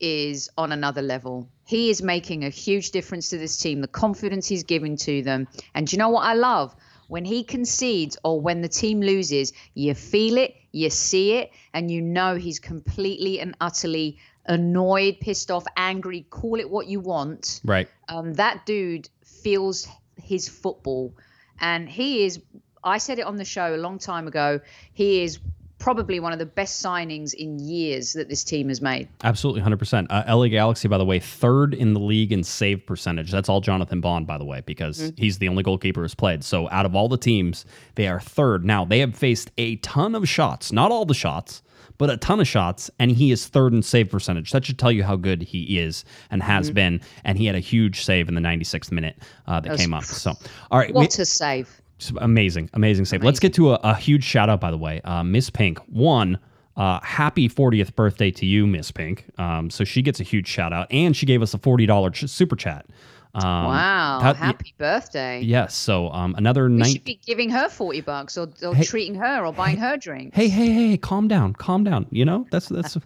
[0.00, 1.48] is on another level.
[1.64, 5.48] He is making a huge difference to this team, the confidence he's giving to them.
[5.74, 6.74] And do you know what I love?
[7.08, 11.90] When he concedes or when the team loses, you feel it, you see it, and
[11.90, 17.60] you know he's completely and utterly annoyed, pissed off, angry, call it what you want.
[17.64, 17.88] Right.
[18.08, 19.86] Um, that dude feels
[20.16, 21.14] his football.
[21.60, 22.40] And he is,
[22.82, 24.60] I said it on the show a long time ago,
[24.92, 25.38] he is
[25.80, 29.08] probably one of the best signings in years that this team has made.
[29.24, 30.06] Absolutely, 100%.
[30.10, 33.32] Uh, LA Galaxy, by the way, third in the league in save percentage.
[33.32, 35.20] That's all Jonathan Bond, by the way, because mm-hmm.
[35.20, 36.44] he's the only goalkeeper who's played.
[36.44, 37.64] So out of all the teams,
[37.96, 38.64] they are third.
[38.64, 41.62] Now, they have faced a ton of shots, not all the shots,
[42.00, 44.52] but a ton of shots, and he is third in save percentage.
[44.52, 46.74] That should tell you how good he is and has mm-hmm.
[46.74, 47.00] been.
[47.24, 50.04] And he had a huge save in the 96th minute uh, that, that came up.
[50.04, 50.32] So,
[50.70, 50.94] all right.
[50.94, 51.82] What we, a save.
[52.16, 53.20] Amazing, amazing save.
[53.20, 53.26] Amazing.
[53.26, 55.02] Let's get to a, a, huge shout out, by the way.
[55.02, 56.38] Uh, Miss Pink, one,
[56.78, 59.26] uh, happy 40th birthday to you, Miss Pink.
[59.36, 62.30] Um, so she gets a huge shout out, and she gave us a $40 ch-
[62.30, 62.86] super chat.
[63.34, 64.20] Um, wow!
[64.22, 65.40] That, happy birthday!
[65.40, 65.74] Yes.
[65.74, 66.92] So um, another night.
[66.92, 70.36] should be giving her forty bucks, or, or hey, treating her, or buying her drinks.
[70.36, 70.96] Hey, hey, hey!
[70.96, 72.06] Calm down, calm down.
[72.10, 72.96] You know that's that's.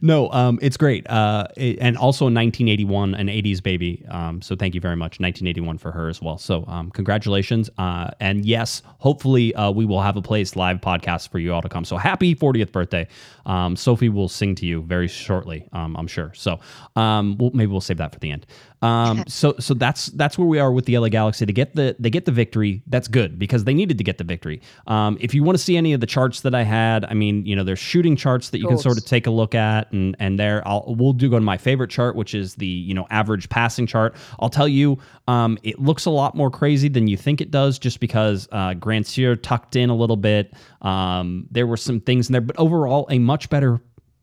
[0.00, 1.08] No, um, it's great.
[1.08, 4.04] Uh, it, and also 1981, an 80s baby.
[4.08, 6.38] Um, so thank you very much, 1981 for her as well.
[6.38, 7.70] So um, congratulations.
[7.78, 11.62] Uh, and yes, hopefully uh, we will have a place live podcast for you all
[11.62, 11.84] to come.
[11.84, 13.08] So happy 40th birthday.
[13.46, 16.32] Um, Sophie will sing to you very shortly, um, I'm sure.
[16.34, 16.60] So
[16.96, 18.46] um, we'll, maybe we'll save that for the end.
[18.82, 21.44] Um, so so that's that's where we are with the LA Galaxy.
[21.44, 24.24] To get the they get the victory, that's good because they needed to get the
[24.24, 24.60] victory.
[24.86, 27.44] Um, if you want to see any of the charts that I had, I mean,
[27.44, 30.16] you know, there's shooting charts that you can sort of take a look at, and
[30.18, 33.06] and there I'll we'll do go to my favorite chart, which is the you know
[33.10, 34.16] average passing chart.
[34.40, 34.98] I'll tell you,
[35.28, 38.74] um, it looks a lot more crazy than you think it does, just because uh,
[38.74, 40.52] Grandsir tucked in a little bit.
[40.82, 43.80] Um, there were some things in there, but overall, a much better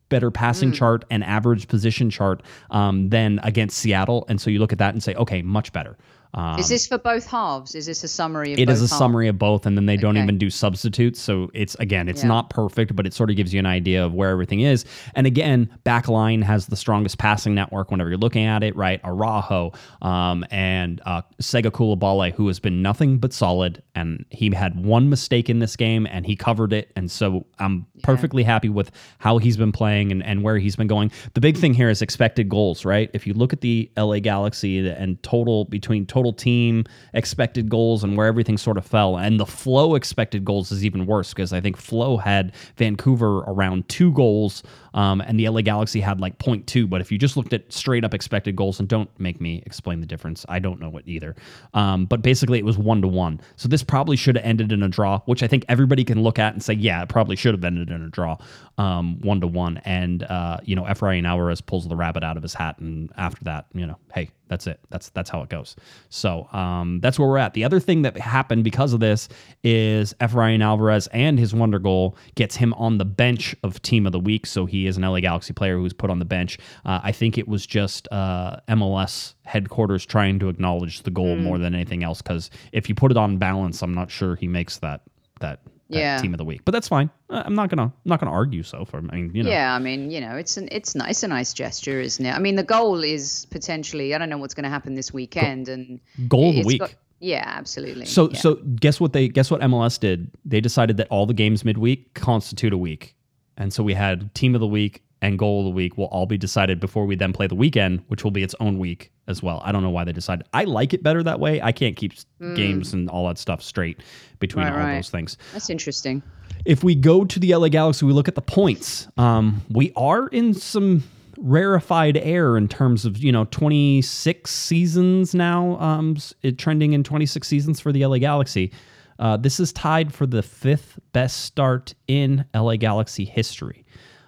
[0.08, 0.74] better passing mm.
[0.74, 4.24] chart and average position chart um, than against Seattle.
[4.28, 5.96] And so you look at that and say, okay, much better.
[6.36, 7.74] Um, is this for both halves?
[7.74, 8.98] Is this a summary of It is a halves?
[8.98, 10.02] summary of both, and then they okay.
[10.02, 11.18] don't even do substitutes.
[11.18, 12.28] So it's again, it's yeah.
[12.28, 14.84] not perfect, but it sort of gives you an idea of where everything is.
[15.14, 19.00] And again, backline has the strongest passing network whenever you're looking at it, right?
[19.02, 24.84] Araujo um, and uh, Sega Coulibaly, who has been nothing but solid, and he had
[24.84, 26.92] one mistake in this game, and he covered it.
[26.96, 28.02] And so I'm yeah.
[28.04, 28.90] perfectly happy with
[29.20, 31.10] how he's been playing and, and where he's been going.
[31.32, 33.10] The big thing here is expected goals, right?
[33.14, 36.84] If you look at the LA Galaxy and total between total total team
[37.14, 39.16] expected goals and where everything sort of fell.
[39.16, 43.88] And the Flow expected goals is even worse because I think Flow had Vancouver around
[43.88, 44.62] two goals
[44.96, 46.88] um, and the LA Galaxy had like 0.2.
[46.88, 50.00] But if you just looked at straight up expected goals, and don't make me explain
[50.00, 51.36] the difference, I don't know it either.
[51.74, 53.40] Um, but basically, it was one to one.
[53.56, 56.38] So this probably should have ended in a draw, which I think everybody can look
[56.38, 58.38] at and say, yeah, it probably should have ended in a draw,
[58.78, 59.76] um, one to one.
[59.86, 63.44] And uh, you know, Efrain Alvarez pulls the rabbit out of his hat, and after
[63.44, 64.80] that, you know, hey, that's it.
[64.90, 65.76] That's that's how it goes.
[66.08, 67.54] So um, that's where we're at.
[67.54, 69.28] The other thing that happened because of this
[69.62, 74.12] is Efrain Alvarez and his wonder goal gets him on the bench of Team of
[74.12, 74.46] the Week.
[74.46, 76.58] So he is an LA Galaxy player who was put on the bench.
[76.84, 81.42] Uh, I think it was just uh, MLS headquarters trying to acknowledge the goal mm.
[81.42, 82.22] more than anything else.
[82.22, 85.02] Because if you put it on balance, I'm not sure he makes that
[85.40, 86.18] that yeah.
[86.18, 86.62] team of the week.
[86.64, 87.10] But that's fine.
[87.30, 89.50] I'm not gonna I'm not gonna argue so for I mean you know.
[89.50, 92.32] Yeah, I mean you know it's an it's nice a nice gesture, isn't it?
[92.32, 95.68] I mean the goal is potentially I don't know what's going to happen this weekend
[95.68, 96.80] and goal of the week.
[96.80, 98.06] Got, Yeah, absolutely.
[98.06, 98.38] So yeah.
[98.38, 100.30] so guess what they guess what MLS did?
[100.44, 103.14] They decided that all the games midweek constitute a week.
[103.56, 106.26] And so we had team of the week and goal of the week will all
[106.26, 109.42] be decided before we then play the weekend, which will be its own week as
[109.42, 109.60] well.
[109.64, 110.46] I don't know why they decided.
[110.52, 111.60] I like it better that way.
[111.60, 112.12] I can't keep
[112.54, 114.00] games and all that stuff straight
[114.38, 114.70] between Mm.
[114.70, 114.94] Right, all right.
[114.96, 115.36] those things.
[115.52, 116.22] That's interesting.
[116.64, 119.08] If we go to the LA Galaxy, we look at the points.
[119.16, 121.02] Um, we are in some
[121.38, 127.46] rarefied air in terms of you know 26 seasons now, um, it trending in 26
[127.46, 128.72] seasons for the LA Galaxy.
[129.18, 133.85] Uh, this is tied for the fifth best start in LA Galaxy history.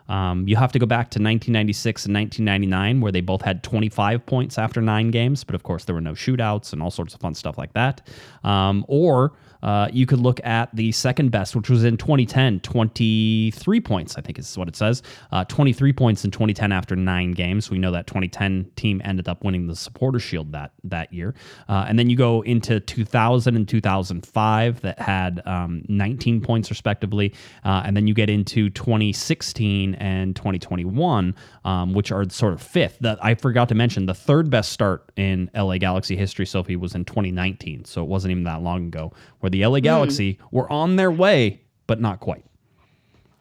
[0.08, 4.24] Um, you have to go back to 1996 and 1999, where they both had 25
[4.26, 7.20] points after nine games, but of course there were no shootouts and all sorts of
[7.20, 8.06] fun stuff like that.
[8.44, 9.32] Um, or
[9.62, 14.20] uh, you could look at the second best, which was in 2010, 23 points, I
[14.20, 15.02] think is what it says.
[15.32, 17.70] Uh, 23 points in 2010 after nine games.
[17.70, 21.34] We know that 2010 team ended up winning the Supporter Shield that that year.
[21.68, 27.34] Uh, and then you go into 2000 and 2005 that had um, 19 points respectively.
[27.64, 31.34] Uh, and then you get into 2016 and 2021,
[31.64, 32.98] um, which are sort of fifth.
[33.22, 37.04] I forgot to mention the third best start in LA Galaxy history, Sophie, was in
[37.04, 37.84] 2019.
[37.84, 39.72] So it wasn't even that long ago, where the Hmm.
[39.72, 42.44] LA Galaxy were on their way, but not quite.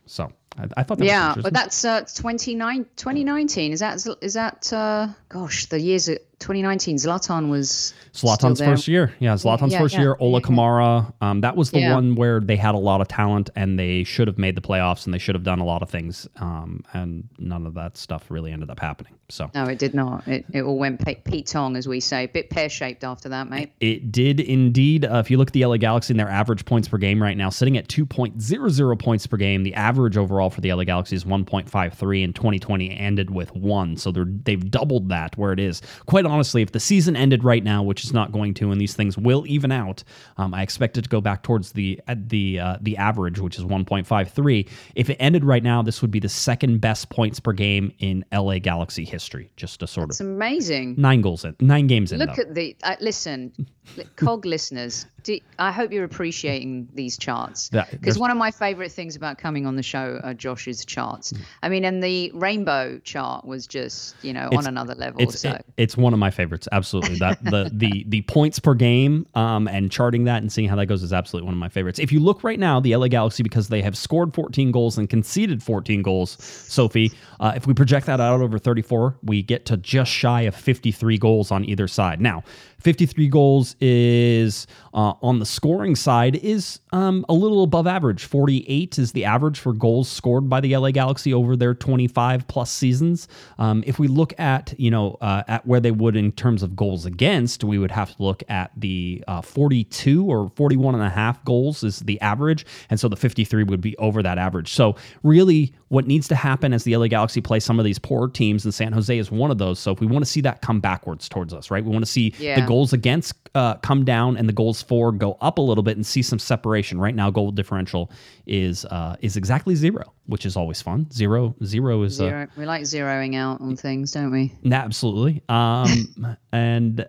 [0.05, 3.71] So I, I thought that Yeah, but that's uh, 2019.
[3.71, 4.71] Is that is that?
[4.73, 6.97] Uh, gosh, the years of 2019.
[6.97, 9.13] Zlatan was Zlatan's first year.
[9.19, 10.17] Yeah, Zlatan's yeah, first yeah, year.
[10.19, 10.45] Ola yeah.
[10.47, 11.13] Kamara.
[11.19, 11.95] Um, that was the Yeah.
[11.95, 15.05] one where they had a lot of talent and they should have made the playoffs
[15.05, 16.27] and they should have done a lot of things.
[16.35, 19.13] Um, and none of that stuff really ended up happening.
[19.29, 20.27] So No, it did not.
[20.27, 23.49] It, it all went pe- Pete Tong, as we say, bit pear shaped after that,
[23.49, 23.71] mate.
[23.79, 25.05] It did indeed.
[25.05, 27.35] Uh, if you look at the LA Galaxy and their average points per game right
[27.35, 29.63] now, sitting at 2.00 points per game.
[29.63, 33.97] The average overall for the LA Galaxy is 1.53, and 2020 ended with one.
[33.97, 35.81] So they're, they've doubled that where it is.
[36.05, 38.95] Quite honestly, if the season ended right now, which is not going to, and these
[38.95, 40.03] things will even out,
[40.37, 43.57] um, I expect it to go back towards the at the uh, the average, which
[43.57, 44.69] is 1.53.
[44.95, 48.23] If it ended right now, this would be the second best points per game in
[48.33, 49.51] LA Galaxy history.
[49.55, 50.95] Just a sort It's of amazing.
[50.97, 52.19] nine goals in, nine games in.
[52.19, 52.41] Look though.
[52.43, 53.53] at the uh, listen,
[54.15, 55.05] cog listeners.
[55.27, 59.65] Do, I hope you're appreciating these charts because one of my favorite things about coming
[59.65, 61.33] on the show are Josh's charts.
[61.61, 65.21] I mean, and the rainbow chart was just you know on another level.
[65.21, 66.67] It's so it- it's one of my favorites.
[66.71, 70.77] Absolutely, that the the the points per game um, and charting that and seeing how
[70.77, 71.99] that goes is absolutely one of my favorites.
[71.99, 75.09] If you look right now, the LA Galaxy because they have scored 14 goals and
[75.09, 76.37] conceded 14 goals.
[76.41, 77.11] Sophie,
[77.41, 81.17] uh, if we project that out over 34, we get to just shy of 53
[81.17, 82.21] goals on either side.
[82.21, 82.43] Now,
[82.79, 88.25] 53 goals is uh, on the scoring side is um, a little above average.
[88.25, 92.71] 48 is the average for goals scored by the LA Galaxy over their 25 plus
[92.71, 93.27] seasons.
[93.57, 96.75] Um, if we look at you know uh, at where they would in terms of
[96.75, 101.09] goals against, we would have to look at the uh, 42 or 41 and a
[101.09, 104.73] half goals is the average, and so the 53 would be over that average.
[104.73, 108.27] So really, what needs to happen as the LA Galaxy play some of these poor
[108.27, 109.79] teams, and San Jose is one of those.
[109.79, 111.83] So if we want to see that come backwards towards us, right?
[111.83, 112.66] We want to see the Yeah.
[112.67, 116.05] Goals against uh, come down and the goals for go up a little bit and
[116.05, 116.99] see some separation.
[116.99, 118.11] Right now, goal differential
[118.45, 121.09] is uh, is exactly zero, which is always fun.
[121.11, 122.47] Zero zero is uh, zero.
[122.55, 124.53] We like zeroing out on things, don't we?
[124.71, 125.41] absolutely.
[125.49, 127.07] Um, and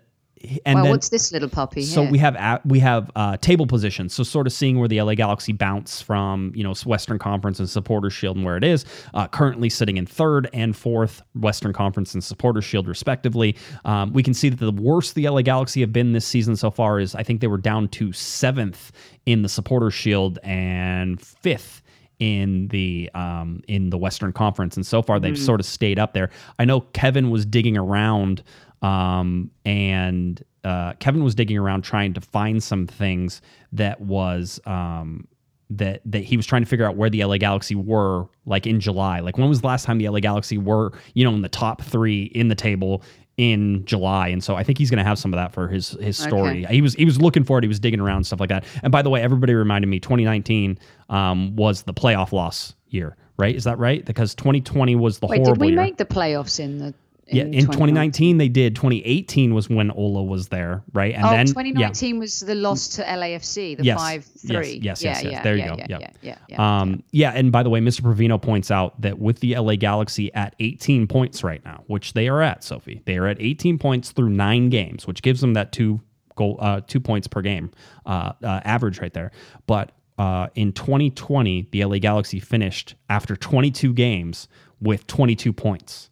[0.64, 2.10] and well, then what's this little puppy so here?
[2.10, 4.14] we have we have uh, table positions.
[4.14, 7.68] So sort of seeing where the LA Galaxy bounce from, you know, Western Conference and
[7.68, 8.84] Supporter Shield and where it is.
[9.14, 13.56] Uh, currently sitting in third and fourth Western Conference and Supporter Shield respectively.
[13.84, 16.70] Um, we can see that the worst the LA Galaxy have been this season so
[16.70, 18.92] far is I think they were down to seventh
[19.26, 21.82] in the Supporter Shield and fifth
[22.18, 26.14] in the um, in the Western Conference, and so far they've sort of stayed up
[26.14, 26.30] there.
[26.58, 28.42] I know Kevin was digging around,
[28.82, 33.40] um, and uh, Kevin was digging around trying to find some things
[33.72, 35.26] that was um,
[35.70, 38.80] that that he was trying to figure out where the LA Galaxy were like in
[38.80, 39.20] July.
[39.20, 41.82] Like when was the last time the LA Galaxy were you know in the top
[41.82, 43.02] three in the table
[43.36, 45.90] in July, and so I think he's going to have some of that for his
[46.00, 46.64] his story.
[46.64, 47.64] He was he was looking for it.
[47.64, 48.64] He was digging around stuff like that.
[48.82, 53.54] And by the way, everybody reminded me 2019 um, was the playoff loss year, right?
[53.54, 54.04] Is that right?
[54.04, 55.76] Because 2020 was the Wait, horrible did we year.
[55.76, 56.94] make the playoffs in the?
[57.30, 58.74] Yeah, in 2019 they did.
[58.74, 61.14] 2018 was when Ola was there, right?
[61.14, 64.80] And oh, then 2019 was the loss to LAFC, the Yes, five yes, three.
[64.82, 65.32] yes, yeah, yes, yes.
[65.32, 65.76] yeah, There you yeah, go.
[65.76, 66.38] Yeah, yeah, yeah, yeah.
[66.48, 67.32] yeah, um, yeah.
[67.32, 68.00] And by the way, Mr.
[68.02, 72.28] Provino points out that with the LA Galaxy at 18 points right now, which they
[72.28, 75.72] are at, Sophie, they are at 18 points through nine games, which gives them that
[75.72, 76.00] two
[76.36, 77.70] goal, uh, two points per game
[78.06, 79.32] uh, uh, average right there.
[79.66, 84.48] But uh, in 2020, the LA Galaxy finished after 22 games
[84.80, 86.07] with 22 points.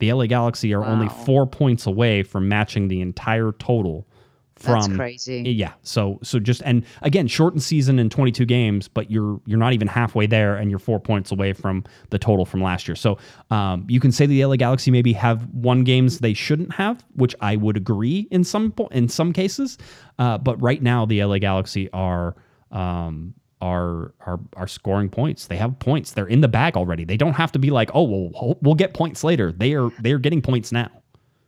[0.00, 4.06] The LA Galaxy are only four points away from matching the entire total
[4.56, 5.42] That's from crazy.
[5.42, 5.72] yeah.
[5.82, 9.88] So so just and again, shortened season in 22 games, but you're you're not even
[9.88, 12.96] halfway there, and you're four points away from the total from last year.
[12.96, 13.18] So
[13.50, 17.34] um, you can say the LA Galaxy maybe have won games they shouldn't have, which
[17.40, 19.78] I would agree in some in some cases.
[20.18, 22.34] Uh, but right now, the LA Galaxy are.
[22.72, 25.46] Um, are are are scoring points.
[25.46, 26.12] They have points.
[26.12, 27.04] They're in the bag already.
[27.04, 29.52] They don't have to be like, oh, well, we'll get points later.
[29.52, 30.90] They are they are getting points now.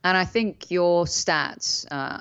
[0.05, 2.21] And I think your stats, uh,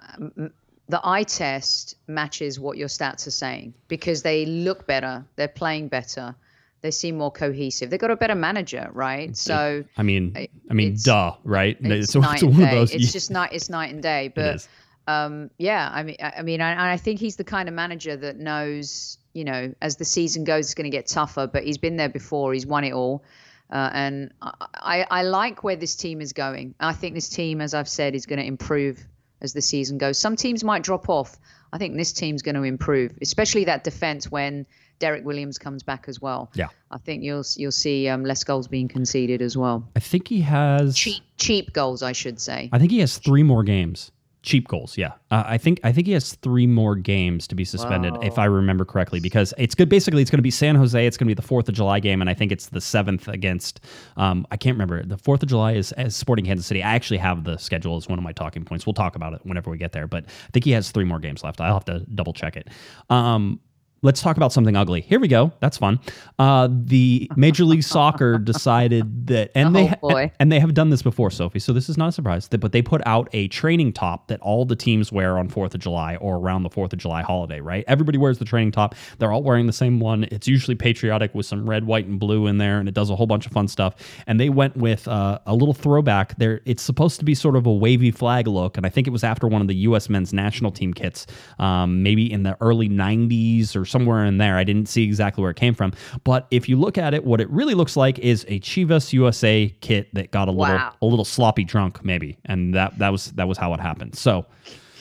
[0.87, 5.87] the eye test matches what your stats are saying because they look better, they're playing
[5.87, 6.35] better,
[6.81, 7.89] they seem more cohesive.
[7.89, 9.35] They've got a better manager, right?
[9.35, 10.33] So I mean,
[10.69, 11.77] I mean, it's- duh, right?
[11.79, 12.91] it's, So night one and of those.
[12.93, 13.49] It's just night.
[13.53, 14.31] It's night and day.
[14.33, 14.67] But
[15.07, 18.15] um, yeah, I mean, I, I mean, I, I think he's the kind of manager
[18.15, 21.47] that knows, you know, as the season goes, it's going to get tougher.
[21.47, 22.53] But he's been there before.
[22.53, 23.23] He's won it all.
[23.71, 26.75] Uh, and I, I, like where this team is going.
[26.79, 28.99] I think this team, as I've said, is going to improve
[29.41, 30.17] as the season goes.
[30.17, 31.37] Some teams might drop off.
[31.71, 34.65] I think this team's going to improve, especially that defense when
[34.99, 36.51] Derek Williams comes back as well.
[36.53, 36.67] Yeah.
[36.91, 39.87] I think you'll you'll see um, less goals being conceded as well.
[39.95, 40.95] I think he has.
[40.95, 42.69] Cheap cheap goals, I should say.
[42.73, 44.11] I think he has three more games.
[44.43, 45.11] Cheap goals, yeah.
[45.29, 48.45] Uh, I think I think he has three more games to be suspended, if I
[48.45, 49.87] remember correctly, because it's good.
[49.87, 51.05] Basically, it's going to be San Jose.
[51.05, 53.27] It's going to be the Fourth of July game, and I think it's the seventh
[53.27, 53.81] against.
[54.17, 55.03] Um, I can't remember.
[55.03, 56.81] The Fourth of July is as Sporting Kansas City.
[56.81, 58.87] I actually have the schedule as one of my talking points.
[58.87, 61.19] We'll talk about it whenever we get there, but I think he has three more
[61.19, 61.61] games left.
[61.61, 62.69] I'll have to double check it.
[63.11, 63.59] Um,
[64.03, 65.01] Let's talk about something ugly.
[65.01, 65.51] Here we go.
[65.59, 65.99] That's fun.
[66.39, 70.31] Uh, the Major League Soccer decided that, and they Oh, boy.
[70.39, 71.59] and they have done this before, Sophie.
[71.59, 72.47] So this is not a surprise.
[72.47, 75.75] that- But they put out a training top that all the teams wear on Fourth
[75.75, 77.61] of July or around the Fourth of July holiday.
[77.61, 77.83] Right?
[77.87, 78.95] Everybody wears the training top.
[79.19, 80.23] They're all wearing the same one.
[80.31, 83.15] It's usually patriotic with some red, white, and blue in there, and it does a
[83.15, 83.93] whole bunch of fun stuff.
[84.25, 86.35] And they went with uh, a little throwback.
[86.39, 89.11] There, it's supposed to be sort of a wavy flag look, and I think it
[89.11, 90.09] was after one of the U.S.
[90.09, 91.27] men's national team kits,
[91.59, 94.57] um, maybe in the early '90s or somewhere in there.
[94.57, 97.39] I didn't see exactly where it came from, but if you look at it, what
[97.41, 100.93] it really looks like is a Chivas USA kit that got a little Wow.
[101.01, 104.15] a little sloppy drunk, maybe, and that that was that was how it happened.
[104.15, 104.45] So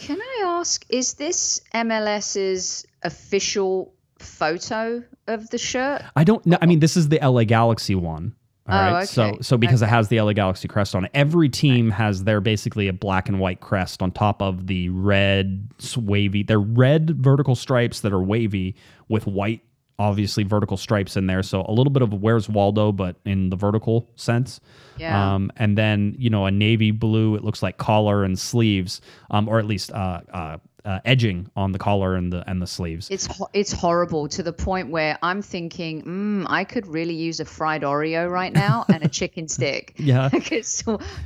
[0.00, 6.02] Can I ask, is this MLS's official photo of the shirt?
[6.16, 6.58] I don't know.
[6.60, 8.34] I mean, this is the LA Galaxy one.
[8.70, 9.08] All Oh, right.
[9.08, 9.38] So okay.
[9.42, 12.88] so because it has the LA Galaxy crest on it, every team has their basically
[12.88, 16.42] a black and white crest on top of the red wavy.
[16.42, 18.76] They're red vertical stripes that are wavy
[19.08, 19.62] with white,
[19.98, 21.42] obviously vertical stripes in there.
[21.42, 24.60] So a little bit of where's Waldo, but in the vertical sense.
[24.96, 25.34] Yeah.
[25.34, 27.34] Um, and then you know a navy blue.
[27.34, 29.00] It looks like collar and sleeves,
[29.30, 32.66] um, or at least uh, uh, uh, edging on the collar and the and the
[32.66, 33.08] sleeves.
[33.10, 37.40] It's ho- it's horrible to the point where I'm thinking, mm, I could really use
[37.40, 39.94] a fried Oreo right now and a chicken stick.
[39.98, 40.28] Yeah.
[40.32, 40.82] because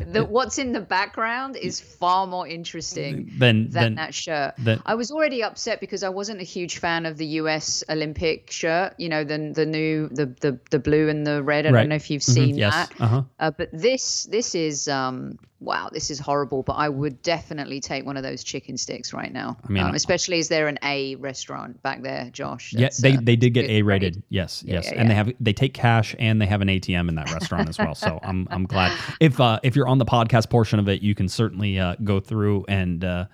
[0.07, 4.55] the what's in the background is far more interesting than than then that shirt.
[4.59, 7.83] that- I was already upset because I wasn't a huge fan of the U.S.
[7.89, 8.95] Olympic shirt.
[8.99, 11.67] You know, the the new the the, the blue and the red.
[11.67, 11.81] I Right.
[11.81, 12.73] don't know if you've Mhm, seen yes.
[12.73, 13.01] that.
[13.01, 13.23] Uh-huh.
[13.39, 16.63] Uh, but this this is um wow this is horrible.
[16.63, 19.57] But I would definitely take one of those chicken sticks right now.
[19.65, 22.73] I mean, um, especially as they're an A restaurant back there, Josh.
[22.73, 24.23] Yeah, they, uh, they did get A rated.
[24.29, 27.09] Yes, Yeah, yes, yeah, and they have they take cash and they have an ATM
[27.09, 27.95] in that restaurant as well.
[27.95, 31.15] So I'm I'm glad if uh, if you're on the podcast portion of it, you
[31.15, 33.05] can certainly uh, go through and.
[33.05, 33.27] Uh,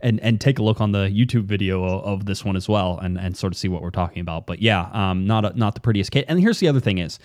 [0.00, 2.98] and, and take a look on the YouTube video of, of this one as well,
[2.98, 4.46] and, and sort of see what we're talking about.
[4.46, 6.26] But yeah, um, not a, not the prettiest kit.
[6.28, 7.18] And here's the other thing: is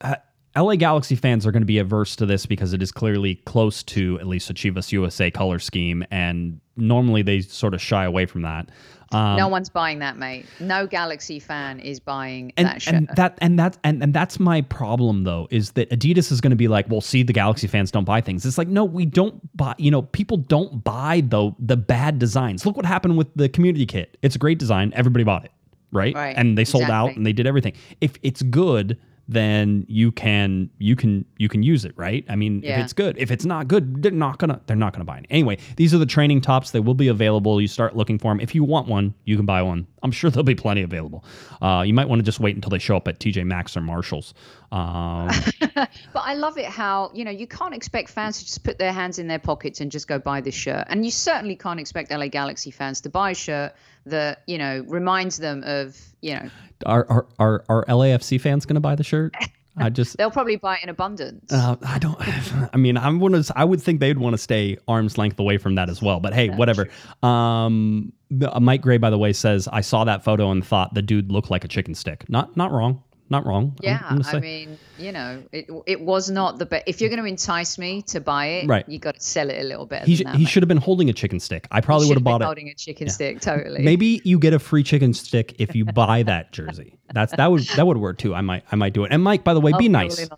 [0.00, 0.16] uh,
[0.56, 3.82] LA Galaxy fans are going to be averse to this because it is clearly close
[3.82, 8.26] to at least a Chivas USA color scheme, and normally they sort of shy away
[8.26, 8.68] from that.
[9.12, 10.46] Um, no one's buying that, mate.
[10.60, 12.94] No Galaxy fan is buying and, that shirt.
[12.94, 16.50] and that and that and, and that's my problem though is that Adidas is going
[16.50, 18.44] to be like, well, see, the Galaxy fans don't buy things.
[18.44, 19.74] It's like, no, we don't buy.
[19.78, 22.66] You know, people don't buy the the bad designs.
[22.66, 24.16] Look what happened with the community kit.
[24.22, 24.92] It's a great design.
[24.96, 25.52] Everybody bought it,
[25.92, 26.14] right?
[26.14, 27.74] Right, And they sold out and they did everything.
[28.00, 32.24] If it's good, then you can you can you can use it, right?
[32.28, 35.04] I mean, if it's good, if it's not good, they're not gonna they're not gonna
[35.04, 35.26] buy it.
[35.30, 36.70] Anyway, these are the training tops.
[36.72, 37.60] They will be available.
[37.60, 38.40] You start looking for them.
[38.40, 39.86] If you want one, you can buy one.
[40.02, 41.24] I'm sure there'll be plenty available.
[41.62, 43.80] Uh, you might want to just wait until they show up at TJ Maxx or
[43.80, 44.34] Marshalls.
[44.70, 45.30] Um,
[46.14, 48.92] But I love it how, you know, you can't expect fans to just put their
[48.92, 50.84] hands in their pockets and just go buy this shirt.
[50.88, 53.74] And you certainly can't expect LA Galaxy fans to buy a shirt
[54.06, 56.50] that, you know, reminds them of, you know,
[56.86, 59.34] are, are are are LAFC fans going to buy the shirt?
[59.76, 61.52] I just they'll probably buy it in abundance.
[61.52, 62.16] Uh, I don't.
[62.72, 63.42] I mean, I'm gonna.
[63.56, 66.20] I would think they'd want to stay arm's length away from that as well.
[66.20, 66.88] But hey, whatever.
[67.22, 71.02] Um, uh, Mike Gray, by the way, says I saw that photo and thought the
[71.02, 72.28] dude looked like a chicken stick.
[72.28, 73.02] Not not wrong.
[73.30, 73.74] Not wrong.
[73.80, 76.84] Yeah, I mean, you know, it it was not the best.
[76.86, 78.86] If you're going to entice me to buy it, right.
[78.86, 80.02] you got to sell it a little bit.
[80.02, 81.66] He, sh- he should have been holding a chicken stick.
[81.70, 82.44] I probably would have bought it.
[82.44, 83.12] Holding a chicken yeah.
[83.12, 83.82] stick, totally.
[83.84, 86.98] Maybe you get a free chicken stick if you buy that jersey.
[87.14, 88.34] That's that would that would work too.
[88.34, 89.12] I might I might do it.
[89.12, 90.28] And Mike, by the way, I'll be oh, nice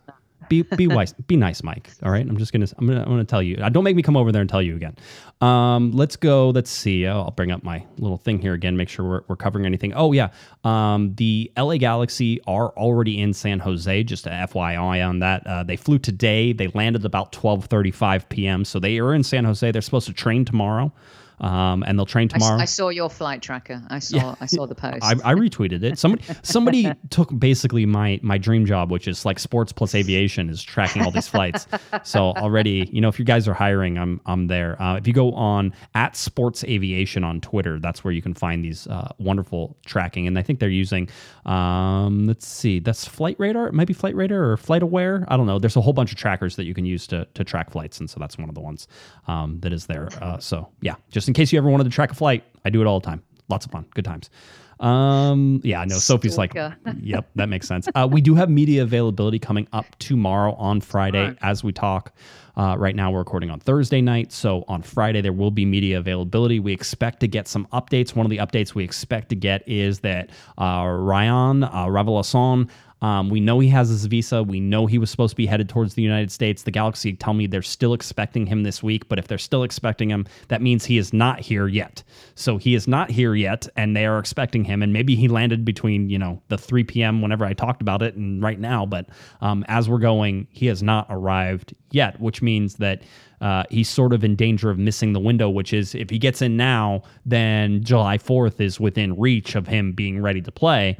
[0.48, 1.90] be be wise, be nice, Mike.
[2.02, 3.56] All right, I'm just gonna I'm gonna I'm gonna tell you.
[3.56, 4.96] Uh, don't make me come over there and tell you again.
[5.40, 6.50] Um, let's go.
[6.50, 7.06] Let's see.
[7.06, 8.76] I'll bring up my little thing here again.
[8.76, 9.92] Make sure we're, we're covering anything.
[9.94, 10.30] Oh yeah,
[10.64, 14.02] um, the LA Galaxy are already in San Jose.
[14.04, 15.46] Just a FYI on that.
[15.46, 16.52] Uh, they flew today.
[16.52, 18.64] They landed about 12:35 p.m.
[18.64, 19.70] So they are in San Jose.
[19.70, 20.92] They're supposed to train tomorrow
[21.40, 22.58] um, and they'll train tomorrow.
[22.58, 23.82] I, I, saw your flight tracker.
[23.90, 24.34] I saw yeah.
[24.40, 25.02] I saw the post.
[25.02, 25.98] I, I, retweeted it.
[25.98, 30.62] Somebody somebody took basically my my dream job, which is like sports plus aviation, is
[30.62, 31.66] tracking all these flights.
[32.04, 34.80] so already, you know, if you guys are hiring, I'm I'm there.
[34.80, 38.64] Uh, if you go on at Sports Aviation on Twitter, that's where you can find
[38.64, 40.26] these uh, wonderful tracking.
[40.26, 41.08] And I think they're using,
[41.44, 43.66] um, let's see, that's Flight Radar.
[43.66, 45.26] It might be Flight Radar or Flight Aware.
[45.28, 45.58] I don't know.
[45.58, 48.08] There's a whole bunch of trackers that you can use to to track flights, and
[48.08, 48.88] so that's one of the ones
[49.28, 50.08] um, that is there.
[50.22, 52.44] Uh, so yeah, just just in case you ever wanted to track a flight.
[52.64, 53.22] I do it all the time.
[53.48, 53.86] Lots of fun.
[53.94, 54.30] Good times.
[54.80, 55.96] Um, yeah, I know.
[55.96, 56.54] Sophie's like,
[57.00, 57.88] yep, that makes sense.
[57.94, 61.38] Uh, we do have media availability coming up tomorrow on Friday right.
[61.42, 62.14] as we talk.
[62.56, 64.32] Uh, right now, we're recording on Thursday night.
[64.32, 66.58] So on Friday, there will be media availability.
[66.58, 68.14] We expect to get some updates.
[68.14, 72.70] One of the updates we expect to get is that uh, Ryan uh, Raveloson
[73.02, 74.42] um, we know he has his visa.
[74.42, 76.62] We know he was supposed to be headed towards the United States.
[76.62, 80.08] The Galaxy tell me they're still expecting him this week, but if they're still expecting
[80.08, 82.02] him, that means he is not here yet.
[82.36, 84.82] So he is not here yet, and they are expecting him.
[84.82, 87.20] And maybe he landed between you know the 3 p.m.
[87.20, 88.86] whenever I talked about it and right now.
[88.86, 89.10] But
[89.42, 93.02] um, as we're going, he has not arrived yet, which means that.
[93.38, 96.40] Uh, he's sort of in danger of missing the window, which is if he gets
[96.40, 100.96] in now, then July 4th is within reach of him being ready to play.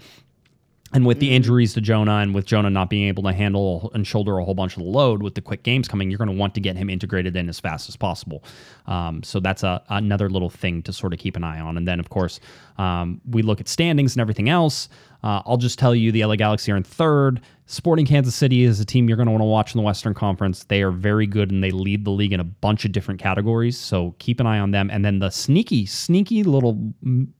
[0.97, 1.35] And with the mm-hmm.
[1.35, 4.55] injuries to Jonah and with Jonah not being able to handle and shoulder a whole
[4.55, 6.75] bunch of the load with the quick games coming, you're going to want to get
[6.75, 8.43] him integrated in as fast as possible.
[8.87, 11.77] Um, so that's a, another little thing to sort of keep an eye on.
[11.77, 12.41] And then, of course,
[12.79, 14.89] um, we look at standings and everything else.
[15.23, 17.43] Uh, I'll just tell you the LA Galaxy are in third.
[17.67, 20.15] Sporting Kansas City is a team you're going to want to watch in the Western
[20.15, 20.65] Conference.
[20.65, 23.77] They are very good and they lead the league in a bunch of different categories.
[23.77, 24.89] So keep an eye on them.
[24.91, 26.95] And then the sneaky, sneaky little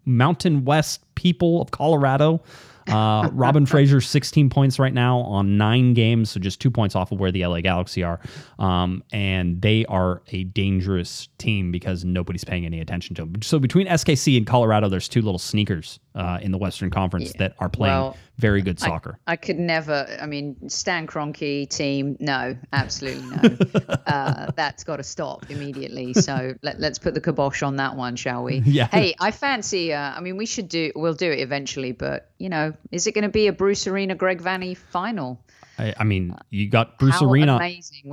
[0.05, 2.43] Mountain West people of Colorado.
[2.89, 7.13] Uh, Robin Fraser, 16 points right now on nine games, so just two points off
[7.13, 8.21] of where the LA Galaxy are.
[8.59, 13.43] Um, and they are a dangerous team because nobody's paying any attention to them.
[13.43, 17.49] So between SKC and Colorado, there's two little sneakers uh, in the Western Conference yeah.
[17.49, 19.19] that are playing well, very good soccer.
[19.27, 20.07] I, I, could never.
[20.21, 23.57] I mean, Stan Kroenke team, no, absolutely no.
[24.07, 26.15] uh, that's got to stop immediately.
[26.15, 28.63] So let, us put the kibosh on that one, shall we?
[28.77, 28.89] Yeah.
[28.89, 29.95] Hey, I fancy.
[29.95, 30.91] Uh, I mean, we should do.
[30.95, 34.15] We'll do it eventually, but you know, is it going to be a Bruce Arena
[34.15, 35.41] Greg Vanney final?
[35.79, 37.59] I, I, mean, you got Bruce How Arena,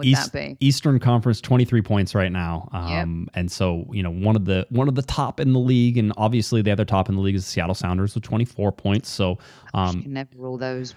[0.01, 3.35] East, Eastern Conference, twenty three points right now, um, yep.
[3.35, 6.11] and so you know one of the one of the top in the league, and
[6.17, 9.09] obviously the other top in the league is the Seattle Sounders with twenty four points.
[9.09, 9.37] So
[9.73, 10.93] um, you can never rule those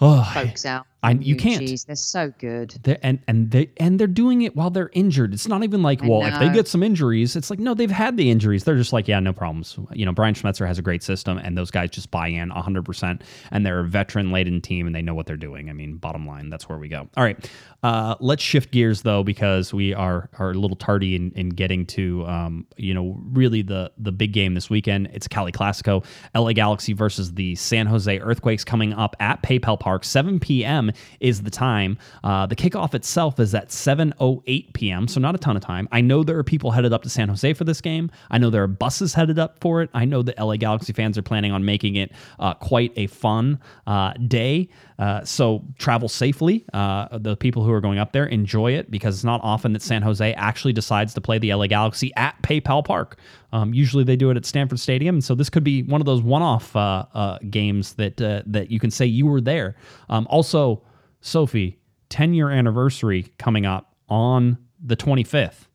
[0.00, 0.86] oh, folks out.
[1.02, 1.66] I, you can't.
[1.66, 2.78] Geez, they're so good.
[2.82, 5.32] They're, and and they and they're doing it while they're injured.
[5.32, 8.18] It's not even like, well, if they get some injuries, it's like no, they've had
[8.18, 8.64] the injuries.
[8.64, 9.78] They're just like, yeah, no problems.
[9.92, 12.84] You know, Brian Schmetzer has a great system, and those guys just buy in 100.
[12.84, 15.70] percent And they're a veteran laden team, and they know what they're doing.
[15.70, 17.08] I mean, bottom line, that's where we go.
[17.16, 17.50] All right,
[17.82, 21.86] uh, let's shift gears though, because we are are a little tardy in, in getting
[21.86, 25.08] to um, you know really the the big game this weekend.
[25.14, 30.04] It's Cali Classico, LA Galaxy versus the San Jose Earthquakes coming up at PayPal Park.
[30.04, 30.89] 7 p.m.
[31.20, 31.98] is the time.
[32.24, 35.88] Uh, the kickoff itself is at 7:08 p.m., so not a ton of time.
[35.92, 38.10] I know there are people headed up to San Jose for this game.
[38.30, 39.90] I know there are buses headed up for it.
[39.94, 43.60] I know the LA Galaxy fans are planning on making it uh, quite a fun
[43.86, 44.68] uh, day.
[44.98, 46.64] Uh, so travel safely.
[46.74, 49.82] Uh, the people who are going up there enjoy it because it's not often that
[49.82, 53.16] San Jose actually decides to play the LA Galaxy at PayPal Park.
[53.52, 56.06] Um, usually they do it at Stanford Stadium, and so this could be one of
[56.06, 59.76] those one-off uh, games that that you can say you were there.
[60.08, 60.82] Um, also
[61.20, 61.78] Sophie,
[62.10, 65.66] 10 year anniversary coming up on the 25th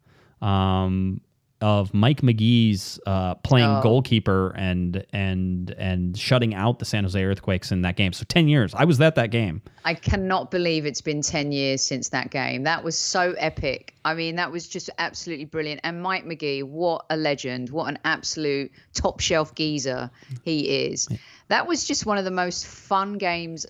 [0.41, 1.21] um,
[1.61, 3.81] of Mike Magee's uh, playing oh.
[3.81, 8.13] goalkeeper and and and shutting out the San Jose Earthquakes in that game.
[8.13, 8.73] So 10 years.
[8.75, 9.61] I was at that game.
[9.85, 12.63] I cannot believe it's been 10 years since that game.
[12.63, 13.95] That was so epic.
[14.03, 15.81] I mean, that was just absolutely brilliant.
[15.83, 17.69] And Mike McGee, what a legend.
[17.69, 20.11] What an absolute top shelf geezer
[20.43, 21.07] he is.
[21.47, 23.65] That was just one of the most fun games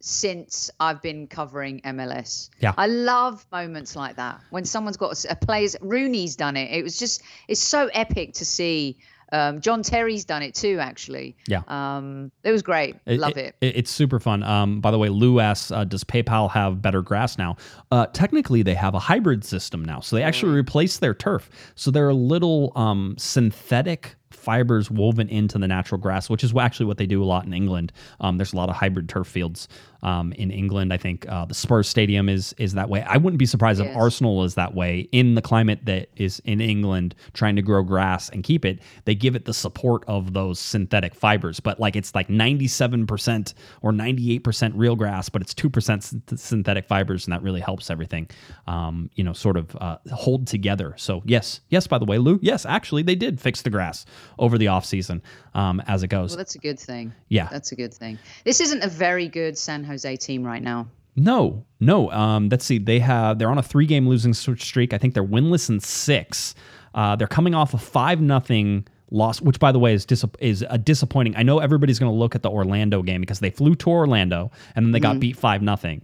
[0.00, 2.50] since I've been covering MLS.
[2.60, 2.72] Yeah.
[2.76, 6.70] I love moments like that when someone's got a, a player's Rooney's done it.
[6.70, 8.98] It was just it's so epic to see
[9.30, 11.36] Um, John Terry's done it too, actually.
[11.46, 11.60] Yeah.
[11.68, 12.96] Um, it was great.
[13.06, 13.54] Love it.
[13.60, 13.76] it.
[13.76, 14.42] It's super fun.
[14.42, 17.56] Um, by the way, Lou asks, uh, does PayPal have better grass now?
[17.92, 20.00] Uh, technically, they have a hybrid system now.
[20.00, 21.50] So they actually replaced their turf.
[21.74, 24.16] So they're a little um, synthetic
[24.48, 27.52] fibers woven into the natural grass, which is actually what they do a lot in
[27.52, 27.92] England.
[28.18, 29.68] Um, there's a lot of hybrid turf fields
[30.02, 30.92] um, in England.
[30.92, 33.02] I think uh, the Spurs Stadium is is that way.
[33.02, 33.90] I wouldn't be surprised Yes.
[33.90, 37.82] if Arsenal is that way in the climate that is in England, trying to grow
[37.82, 38.80] grass and keep it.
[39.04, 43.92] They give it the support of those synthetic fibers, but like it's like 97% or
[43.92, 48.28] 98% real grass, but it's 2% synthetic fibers, and that really helps everything,
[48.66, 50.94] um, you know, sort of uh, hold together.
[50.96, 51.86] So yes, yes.
[51.86, 54.04] By the way, Lou, yes, actually they did fix the grass
[54.38, 55.22] over the off season
[55.54, 56.30] um, as it goes.
[56.30, 57.12] Well, that's a good thing.
[57.28, 57.48] Yeah.
[57.50, 58.18] That's a good thing.
[58.44, 60.86] This isn't a very good San Jose team right now.
[61.16, 62.10] No, no.
[62.12, 62.78] Um, let's see.
[62.78, 64.92] They have they're on a three game losing streak.
[64.92, 66.54] I think they're winless in six.
[66.94, 70.64] Uh, they're coming off a five nothing loss, which by the way is dis- is
[70.68, 71.34] a disappointing.
[71.36, 74.50] I know everybody's going to look at the Orlando game because they flew to Orlando
[74.76, 76.02] and then they got beat five nothing.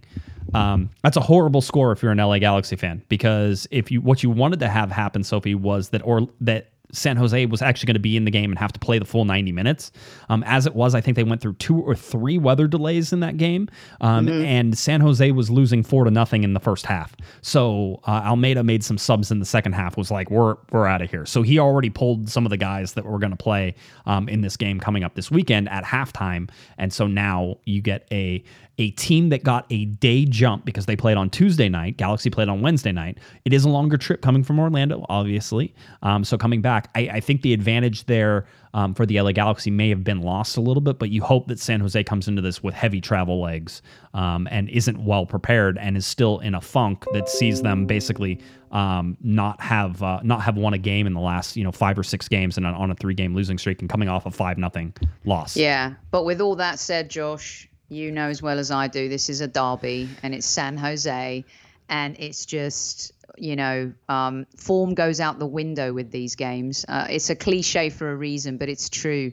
[0.53, 4.21] Um, that's a horrible score if you're an LA Galaxy fan because if you what
[4.21, 7.95] you wanted to have happen, Sophie, was that or that San Jose was actually going
[7.95, 9.91] to be in the game and have to play the full 90 minutes.
[10.29, 13.19] Um, as it was, I think they went through two or three weather delays in
[13.19, 13.67] that game,
[14.01, 17.15] um, and San Jose was losing four to nothing in the first half.
[17.41, 19.97] So uh, Almeyda made some subs in the second half.
[19.97, 21.25] Was like, we're we're out of here.
[21.25, 23.75] So he already pulled some of the guys that were going to play
[24.05, 28.07] um, in this game coming up this weekend at halftime, and so now you get
[28.11, 28.43] a
[28.77, 31.97] a team that got a day jump because they played on Tuesday night.
[31.97, 33.19] Galaxy played on Wednesday night.
[33.45, 35.73] It is a longer trip coming from Orlando, obviously.
[36.01, 39.71] Um, so coming back, I, I think the advantage there um, for the LA Galaxy
[39.71, 42.41] may have been lost a little bit, but you hope that San Jose comes into
[42.41, 43.81] this with heavy travel legs
[44.13, 48.41] um, and isn't well prepared and is still in a funk that sees them basically
[48.71, 51.97] um, not have uh, not have won a game in the last you know five
[51.97, 54.57] or six games and on- a three game losing streak and coming off a five
[54.57, 55.55] nothing loss.
[55.55, 59.29] Yeah, but with all that said, Josh, you know as well as I do, this
[59.29, 61.45] is a derby, and it's San Jose,
[61.89, 66.85] and it's just you know um, form goes out the window with these games.
[66.87, 69.31] Uh, it's a cliche for a reason, but it's true,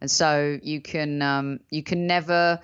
[0.00, 2.60] and so you can um, you can never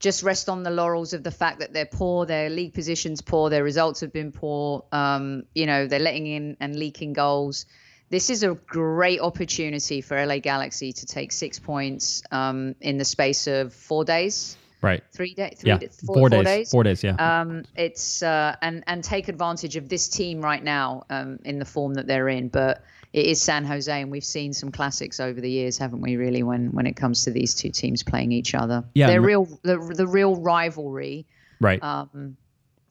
[0.00, 3.48] just rest on the laurels of the fact that they're poor, their league position's poor,
[3.48, 4.84] their results have been poor.
[4.92, 7.66] Um, you know they're letting in and leaking goals
[8.10, 13.04] this is a great opportunity for LA Galaxy to take six points um, in the
[13.04, 15.02] space of four days, Right.
[15.12, 15.78] three days, three Yeah.
[15.78, 16.36] da- Four, four, days.
[16.38, 16.70] four days.
[16.70, 17.02] Four days.
[17.04, 17.40] Yeah.
[17.40, 21.64] Um, it's uh, and and take advantage of this team right now um, in the
[21.64, 22.48] form that they're in.
[22.48, 22.82] But
[23.12, 26.16] it is San Jose, and we've seen some classics over the years, haven't we?
[26.16, 29.46] Really, when when it comes to these two teams playing each other, Yeah, they're real
[29.62, 31.26] the the real rivalry.
[31.60, 31.82] right.
[31.82, 32.36] Um,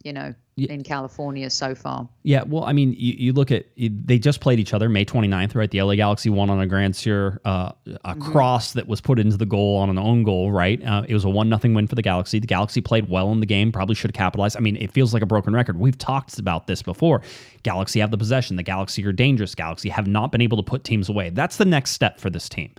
[0.04, 0.72] you know, Yeah.
[0.72, 2.08] in California so far.
[2.22, 5.56] Yeah, well, I mean, you, you look at they just played each other May 29th,
[5.56, 5.72] right?
[5.72, 7.72] The LA Galaxy won on a Grandsir, uh,
[8.06, 10.80] a cross that was put into the goal on an own goal, right?
[10.86, 12.38] Uh, it was a one nothing win for the Galaxy.
[12.40, 14.56] The Galaxy played well in the game, probably should have capitalized.
[14.56, 15.80] I mean, it feels like a broken record.
[15.80, 17.22] We've talked about this before.
[17.64, 18.56] Galaxy have the possession.
[18.56, 19.56] The Galaxy are dangerous.
[19.56, 21.32] Galaxy have not been able to put teams away.
[21.32, 22.72] That's the next step for this team.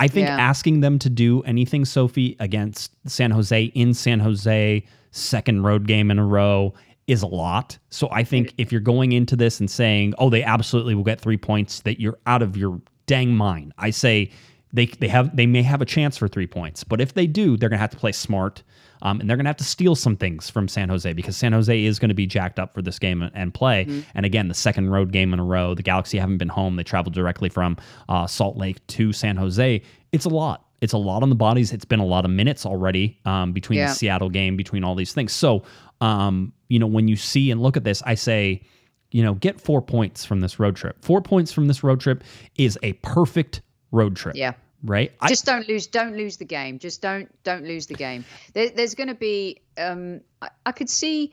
[0.00, 0.36] I think Yeah.
[0.38, 6.10] asking them to do anything, Sophie, against San Jose in San Jose, second road game
[6.10, 6.72] in a row,
[7.08, 7.76] is a lot.
[7.90, 11.20] So I think if you're going into this and saying, "Oh, they absolutely will get
[11.20, 13.72] 3 points," that you're out of your dang mind.
[13.78, 14.30] I say
[14.72, 17.56] they they have they may have a chance for 3 points, but if they do,
[17.56, 18.62] they're going to have to play smart.
[19.00, 21.52] Um, and they're going to have to steal some things from San Jose because San
[21.52, 23.86] Jose is going to be jacked up for this game and, and play.
[24.16, 25.74] And again, the second road game in a row.
[25.76, 26.74] The Galaxy haven't been home.
[26.74, 27.76] They traveled directly from
[28.08, 29.82] uh, Salt Lake to San Jose.
[30.10, 30.64] It's a lot.
[30.80, 31.72] It's a lot on the bodies.
[31.72, 33.86] It's been a lot of minutes already um, between Yeah.
[33.86, 35.32] the Seattle game, between all these things.
[35.32, 35.62] So,
[36.00, 38.62] um, you know, when you see and look at this, I say,
[39.10, 41.02] you know, get four points from this road trip.
[41.02, 42.24] Four points from this road trip
[42.56, 44.36] is a perfect road trip.
[44.36, 44.54] Yeah.
[44.84, 45.12] Right.
[45.20, 48.68] I, just don't lose don't lose the game just don't don't lose the game there,
[48.68, 51.32] there's going to be um I, I could see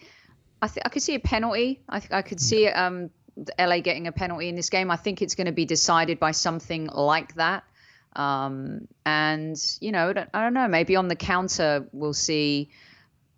[0.64, 3.12] i th- i could see a penalty i th- i could see um
[3.60, 6.32] la getting a penalty in this game i think it's going to be decided by
[6.32, 7.66] something like that
[8.16, 12.72] um and you know I I don't know maybe on the counter we'll see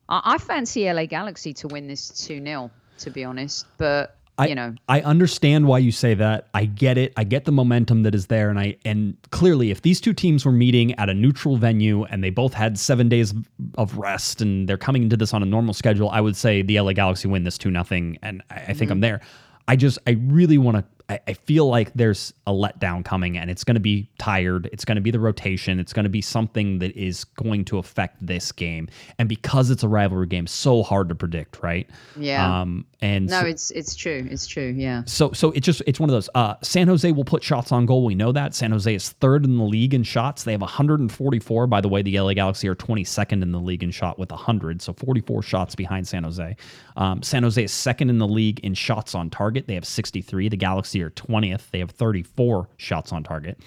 [0.10, 4.56] i, I fancy la galaxy to win this 2-0 to be honest but I, you
[4.56, 6.48] know I understand why you say that.
[6.54, 7.12] I get it.
[7.18, 10.46] I get the momentum that is there, and I and clearly, if these two teams
[10.46, 13.34] were meeting at a neutral venue and they both had seven days
[13.80, 16.80] of rest and they're coming into this on a normal schedule, I would say the
[16.80, 19.02] LA Galaxy win this two nothing, and I, I think I'm mm-hmm.
[19.02, 19.22] there.
[19.68, 23.50] I just I really want to I, I feel like there's a letdown coming, and
[23.50, 24.70] it's going to be tired.
[24.74, 25.80] It's going to be the rotation.
[25.80, 28.90] It's going to be something that is going to affect this game.
[29.18, 31.90] And because it's a rivalry game, so hard to predict, right?
[32.18, 32.62] Yeah.
[32.62, 34.28] Um, and no, so, it's it's true.
[34.30, 34.74] It's true.
[34.76, 35.04] Yeah.
[35.06, 36.30] so so it's just it's one of those.
[36.34, 38.04] Uh, San Jose will put shots on goal.
[38.04, 40.44] We know that San Jose is third in the league in shots.
[40.44, 41.68] They have 144.
[41.68, 44.82] By the way, the LA Galaxy are 22nd in the league in shot with 100,
[44.82, 46.56] so 44 shots behind San Jose.
[46.96, 49.68] Um, San Jose is second in the league in shots on target.
[49.68, 50.50] They have 63.
[50.50, 51.70] The Galaxy are 20th.
[51.72, 53.60] They have 34 shots on target.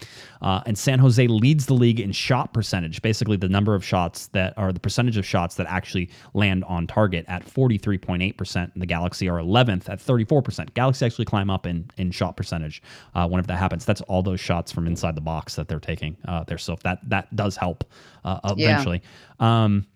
[0.43, 4.29] Uh, and San Jose leads the league in shot percentage, basically the number of shots
[4.29, 8.73] that are the percentage of shots that actually land on target at 43.8%.
[8.73, 10.75] And the Galaxy are 11th at 34%.
[10.75, 12.83] Galaxy actually climb up in, in shot percentage
[13.15, 13.85] uh, whenever that happens.
[13.85, 16.59] That's all those shots from inside the box that they're taking uh, there.
[16.59, 17.85] So if that, that does help
[18.25, 18.71] uh, Yeah.
[18.71, 19.03] eventually.
[19.39, 19.87] Um,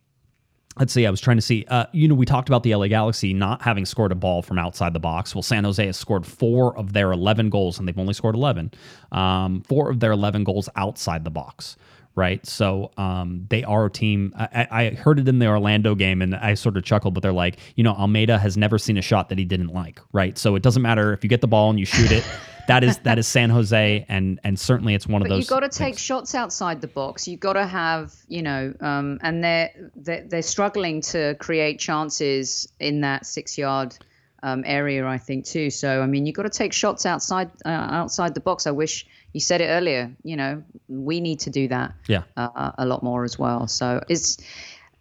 [0.78, 1.06] Let's see.
[1.06, 1.64] I was trying to see.
[1.68, 4.58] Uh, you know, we talked about the LA Galaxy not having scored a ball from
[4.58, 5.34] outside the box.
[5.34, 8.72] Well, San Jose has scored four of their 11 goals, and they've only scored 11.
[9.12, 11.76] Um, four of their 11 goals outside the box,
[12.16, 12.44] right?
[12.44, 14.32] So um, they are a team.
[14.36, 17.22] I, I I heard it in the Orlando game, and I sort of chuckled, but
[17.22, 20.36] they're like, you know, Almeyda has never seen a shot that he didn't like, right?
[20.36, 22.24] So it doesn't matter if you get the ball and you shoot it.
[22.68, 25.40] that is that is San Jose, and and certainly it's one of those.
[25.40, 26.00] you've got to take things.
[26.00, 27.28] shots outside the box.
[27.28, 32.68] You've got to have, you know, um, and they're, they're they're struggling to create chances
[32.80, 33.96] in that six yard
[34.42, 35.70] um, area, I think too.
[35.70, 38.66] So I mean, you've got to take shots outside uh, outside the box.
[38.66, 40.12] I wish you said it earlier.
[40.22, 42.22] You know, we need to do that Yeah.
[42.36, 43.66] uh, a lot more as well.
[43.68, 44.38] So it's.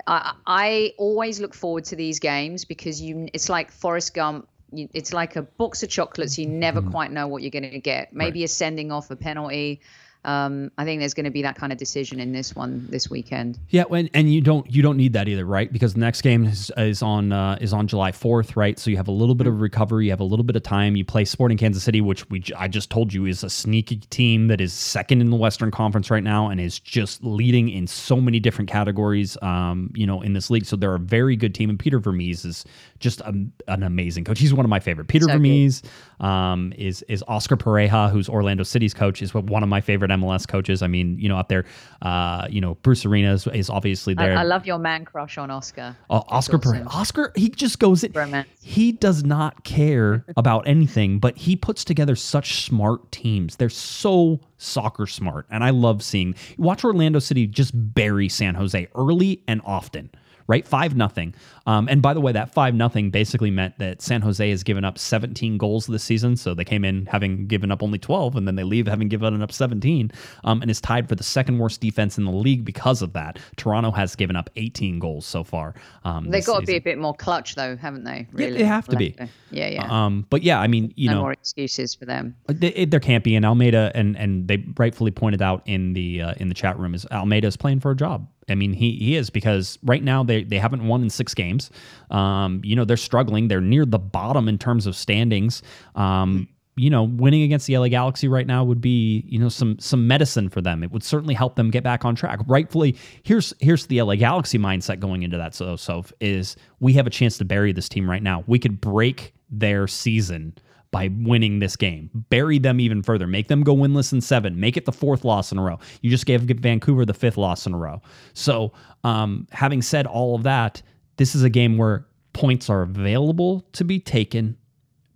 [0.06, 3.30] I, I always look forward to these games because you.
[3.34, 4.50] It's like Forrest Gump.
[4.94, 6.38] It's like a box of chocolates.
[6.38, 6.92] You never mm-hmm.
[6.92, 8.14] quite know what you're going to get.
[8.14, 9.82] Maybe a sending off, a penalty.
[10.26, 13.10] Um, I think there's going to be that kind of decision in this one this
[13.10, 13.60] weekend.
[13.70, 15.72] Yeah, and, and you don't you don't need that either, right?
[15.72, 18.80] Because the next game is, is on uh, is on July fourth, right?
[18.80, 20.96] So you have a little bit of recovery, you have a little bit of time.
[20.96, 24.48] You play Sporting Kansas City, which we I just told you is a sneaky team
[24.48, 28.22] that is second in the Western Conference right now and is just leading in so
[28.22, 30.66] many different categories, um, you know, in this league.
[30.66, 32.66] So they're a very good team, and Peter Vermes is
[33.00, 33.34] just a,
[33.68, 34.40] an amazing coach.
[34.40, 35.08] He's one of my favorite.
[35.08, 35.34] Peter So.
[35.34, 35.84] Vermes
[36.20, 40.48] um, is is Oscar Pareja, who's Orlando City's coach, is one of my favorite MLS
[40.48, 40.82] coaches.
[40.82, 41.66] I mean, you know, up there,
[42.02, 44.38] uh, you know, Bruce Arena is, is obviously I, there.
[44.38, 45.96] I love your man crush on Oscar.
[46.10, 46.88] Uh, Oscar awesome.
[46.88, 48.12] Oscar, he just goes in.
[48.12, 48.48] Romance.
[48.62, 53.56] He does not care about anything, but he puts together such smart teams.
[53.56, 56.36] They're so soccer smart, and I love seeing.
[56.58, 60.10] Watch Orlando City just bury San Jose early and often.
[60.48, 61.34] Right, five nothing.
[61.66, 64.84] Um, and by the way, that five nothing basically meant that San Jose has given
[64.84, 66.36] up 17 goals this season.
[66.36, 69.42] So they came in having given up only 12, and then they leave having given
[69.42, 70.12] up 17,
[70.44, 73.40] um, and is tied for the second worst defense in the league because of that.
[73.56, 75.74] Toronto has given up 18 goals so far.
[76.04, 78.28] Um, They've got to be a bit more clutch, though, haven't they?
[78.34, 79.16] Really, they have to be.
[79.52, 80.06] Yeah, yeah.
[80.06, 82.36] Um, but yeah, I mean, you no know, more excuses for them.
[82.48, 83.36] they, there can't be.
[83.36, 86.94] And Almeyda, and and they rightfully pointed out in the uh, in the chat room
[86.94, 88.28] is Almeyda is playing for a job.
[88.50, 91.70] I mean, he he is because right now they they haven't won in six games.
[92.12, 93.48] Um, you know, they're struggling.
[93.48, 95.62] They're near the bottom in terms of standings.
[95.96, 99.78] Um, you know, winning against the LA Galaxy right now would be, you know, some
[99.80, 100.84] some medicine for them.
[100.84, 102.40] It would certainly help them get back on track.
[102.48, 105.54] Rightfully, here's here's the LA Galaxy mindset going into that.
[105.54, 108.44] So, so is we have a chance to bury this team right now.
[108.48, 110.56] We could break their season
[110.94, 112.10] by winning this game.
[112.30, 113.26] Bury them even further.
[113.26, 114.60] Make them go winless in seven.
[114.60, 115.80] Make it the fourth loss in a row.
[116.02, 118.00] You just gave Vancouver the fifth loss in a row.
[118.34, 118.72] So,
[119.04, 120.84] um, having said all of that,
[121.18, 124.56] this is a game where points are available to be taken.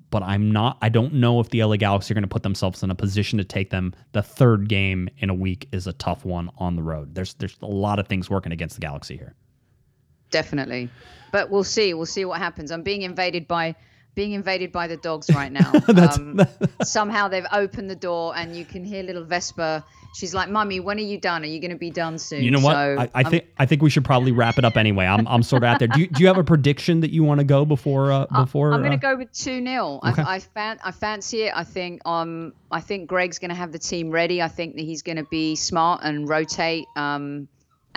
[0.09, 0.80] But I'm not.
[0.82, 3.38] I don't know if the LA Galaxy are going to put themselves in a position
[3.38, 3.93] to take them.
[4.13, 7.13] The third game in a week is a tough one on the road.
[7.13, 9.36] There's there's a lot of things working against the Galaxy here.
[10.32, 10.89] Definitely.
[11.32, 11.93] But we'll see.
[11.93, 12.71] We'll see what happens.
[12.71, 13.75] I'm being invaded by
[14.18, 15.72] being invaded by the dogs right now.
[16.11, 16.41] um,
[16.82, 19.86] somehow they've opened the door and you can hear little Vespa.
[20.15, 21.43] She's like, "Mummy, when are you done?
[21.43, 22.74] Are you going to be done soon?" You know what?
[22.74, 25.05] So, I, I think I think we should probably wrap it up anyway.
[25.05, 25.88] I'm, I'm sort of out there.
[25.88, 28.74] Do you, do you have a prediction that you want to go before uh, before?
[28.74, 30.24] I'm going uh, to go with two 0 Okay.
[30.24, 31.53] I, I, fan, I fancy it.
[31.55, 34.41] I think um I think Greg's going to have the team ready.
[34.41, 36.88] I think that he's going to be smart and rotate.
[36.95, 37.47] Um,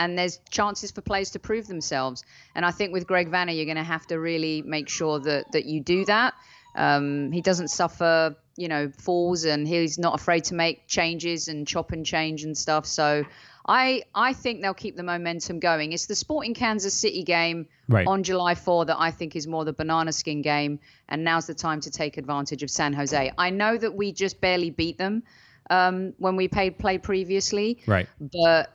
[0.01, 2.25] and there's chances for players to prove themselves.
[2.55, 5.53] And I think with Greg Vanney, you're going to have to really make sure that
[5.53, 6.35] that you do that.
[6.75, 11.67] Um, he doesn't suffer, you know, falls, and he's not afraid to make changes and
[11.67, 12.87] chop and change and stuff.
[12.87, 13.25] So.
[13.69, 15.93] I, I think they'll keep the momentum going.
[15.93, 18.07] It's the Sporting Kansas City game Right.
[18.07, 21.55] on July 4 that I think is more the banana skin game, and now's the
[21.55, 23.33] time to take advantage of San Jose.
[23.37, 25.23] I know that we just barely beat them
[25.69, 28.09] um, when we played play previously, right.
[28.19, 28.73] but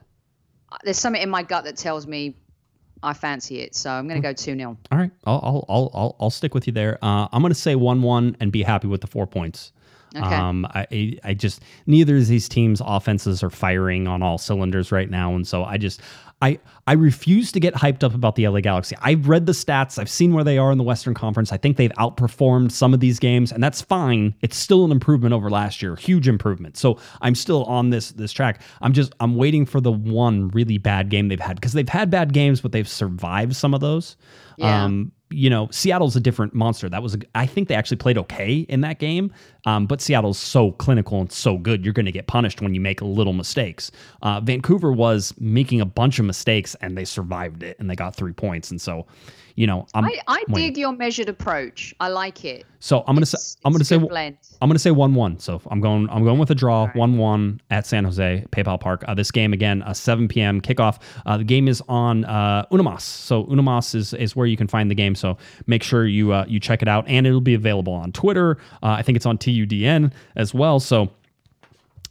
[0.84, 2.36] there's something in my gut that tells me
[3.04, 4.78] I fancy it, so I'm going to go 2 0.
[4.92, 5.12] All right.
[5.26, 6.98] I'll I'll I'll I'll, I'll stick with you there.
[7.02, 9.72] Uh, I'm going to say one one and be happy with the four points.
[10.16, 10.34] Okay.
[10.34, 15.10] Um, I, I just neither of these teams' offenses are firing on all cylinders right
[15.10, 16.02] now, and so I just
[16.42, 18.96] I I refuse to get hyped up about the LA Galaxy.
[19.02, 21.52] I've read the stats, I've seen where they are in the Western Conference.
[21.52, 24.36] I think they've outperformed some of these games, and that's fine.
[24.42, 26.78] It's still an improvement over last year, huge improvement.
[26.78, 28.62] So I'm still on this this track.
[28.82, 32.10] I'm just I'm waiting for the one really bad game they've had because they've had
[32.10, 34.18] bad games, but they've survived some of those.
[34.58, 34.84] Yeah.
[34.84, 36.88] Um, you know, Seattle's a different monster.
[36.90, 39.34] That was, a, I think they actually played okay in that game,
[39.66, 42.82] um, but Seattle's so clinical and so good, you're going to get punished when you
[42.82, 43.92] make little mistakes.
[44.22, 48.16] Uh, Vancouver was making a bunch of mistakes and they survived it and they got
[48.16, 48.72] three points.
[48.72, 49.06] And so,
[49.56, 51.94] you know, I'm, I, I dig your measured approach.
[52.00, 52.66] I like it.
[52.80, 54.38] so I'm gonna It's- say I'm gonna say blend.
[54.62, 55.40] I'm gonna say one one.
[55.40, 59.04] So I'm going I'm going with a draw one one at San Jose PayPal Park.
[59.08, 60.60] Uh, this game again, a 7 p.m.
[60.62, 61.00] kickoff.
[61.26, 63.02] Uh, the game is on uh, UniMás.
[63.02, 65.16] So UniMás is is where you can find the game.
[65.16, 65.38] So
[65.68, 68.58] make sure you uh, you check it out, and it'll be available on Twitter.
[68.84, 70.80] Uh, I think it's on TUDN as well.
[70.80, 71.10] So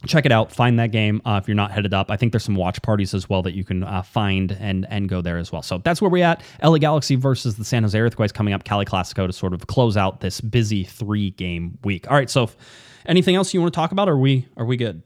[0.07, 2.11] check it out find that game uh, if you're not headed up.
[2.11, 5.09] I think there's some watch parties as well that you can uh, find and and
[5.09, 5.63] go there as well.
[5.63, 6.43] So that's where we're at.
[6.63, 9.97] La galaxy versus the san jose earthquakes coming up cali classico to sort of close
[9.97, 12.11] out this busy three game week.
[12.11, 12.51] All right so
[13.07, 15.03] anything else you want to talk about or are we are we good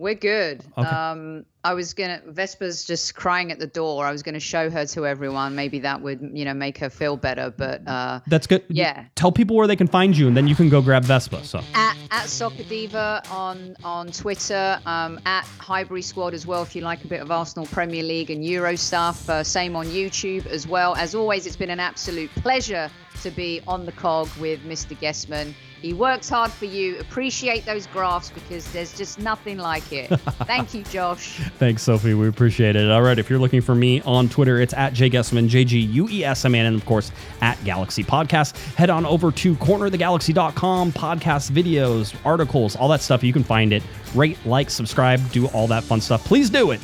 [0.00, 0.64] We're good.
[0.78, 0.88] Okay.
[0.88, 2.22] Um, I was gonna.
[2.26, 4.06] Vespa's just crying at the door.
[4.06, 5.54] I was gonna show her to everyone.
[5.54, 7.52] Maybe that would, you know, make her feel better.
[7.54, 9.04] But uh, that's good Yeah.
[9.14, 11.60] tell people where they can find you and then you can go grab vespa so
[11.74, 16.62] at, at Soccer Diva on on Twitter, um, at Highbury Squad as well.
[16.62, 19.84] If you like a bit of Arsenal Premier League and Euro stuff, uh, same on
[19.84, 20.94] YouTube as well.
[20.94, 22.90] As always, it's been an absolute pleasure
[23.20, 24.96] to be on the cog with Mr.
[24.98, 25.52] Guesman.
[25.80, 26.98] He works hard for you.
[26.98, 30.08] Appreciate those graphs because there's just nothing like it.
[30.44, 31.38] Thank you, Josh.
[31.58, 32.12] Thanks, Sophie.
[32.12, 32.90] We appreciate it.
[32.90, 33.18] All right.
[33.18, 36.22] If you're looking for me on Twitter, it's at Jay Guesman, J G U E
[36.22, 38.56] S M A N, and of course at Galaxy Podcast.
[38.74, 43.24] Head on over to cornerofthegalaxy.com, podcast videos, articles, all that stuff.
[43.24, 43.82] You can find it.
[44.14, 46.22] Rate, like, subscribe, do all that fun stuff.
[46.24, 46.80] Please do it.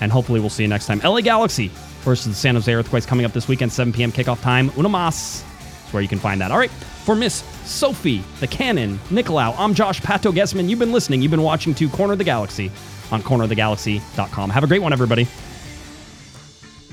[0.00, 1.00] And hopefully we'll see you next time.
[1.04, 1.70] LA Galaxy
[2.00, 4.10] versus the San Jose Earthquakes coming up this weekend, 7 p.m.
[4.10, 4.70] kickoff time.
[4.70, 5.44] UniMás
[5.86, 6.50] is where you can find that.
[6.50, 6.72] All right.
[7.06, 10.68] For Miss Sophie, the Cannon, Nicolau, I'm Josh Pato Guesman.
[10.68, 11.22] You've been listening.
[11.22, 12.72] You've been watching to Corner of the Galaxy
[13.12, 14.50] on cornerofthegalaxy.com.
[14.50, 15.28] Have a great one, everybody.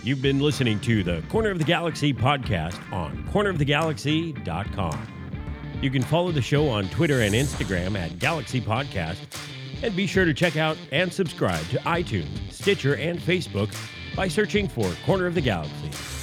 [0.04, 5.08] You've been listening to the Corner of the Galaxy podcast on cornerofthegalaxy.com.
[5.82, 9.18] You can follow the show on Twitter and Instagram at Galaxy Podcast,
[9.82, 13.76] and be sure to check out and subscribe to iTunes, Stitcher, and Facebook
[14.16, 16.23] by searching for Corner of the Galaxy.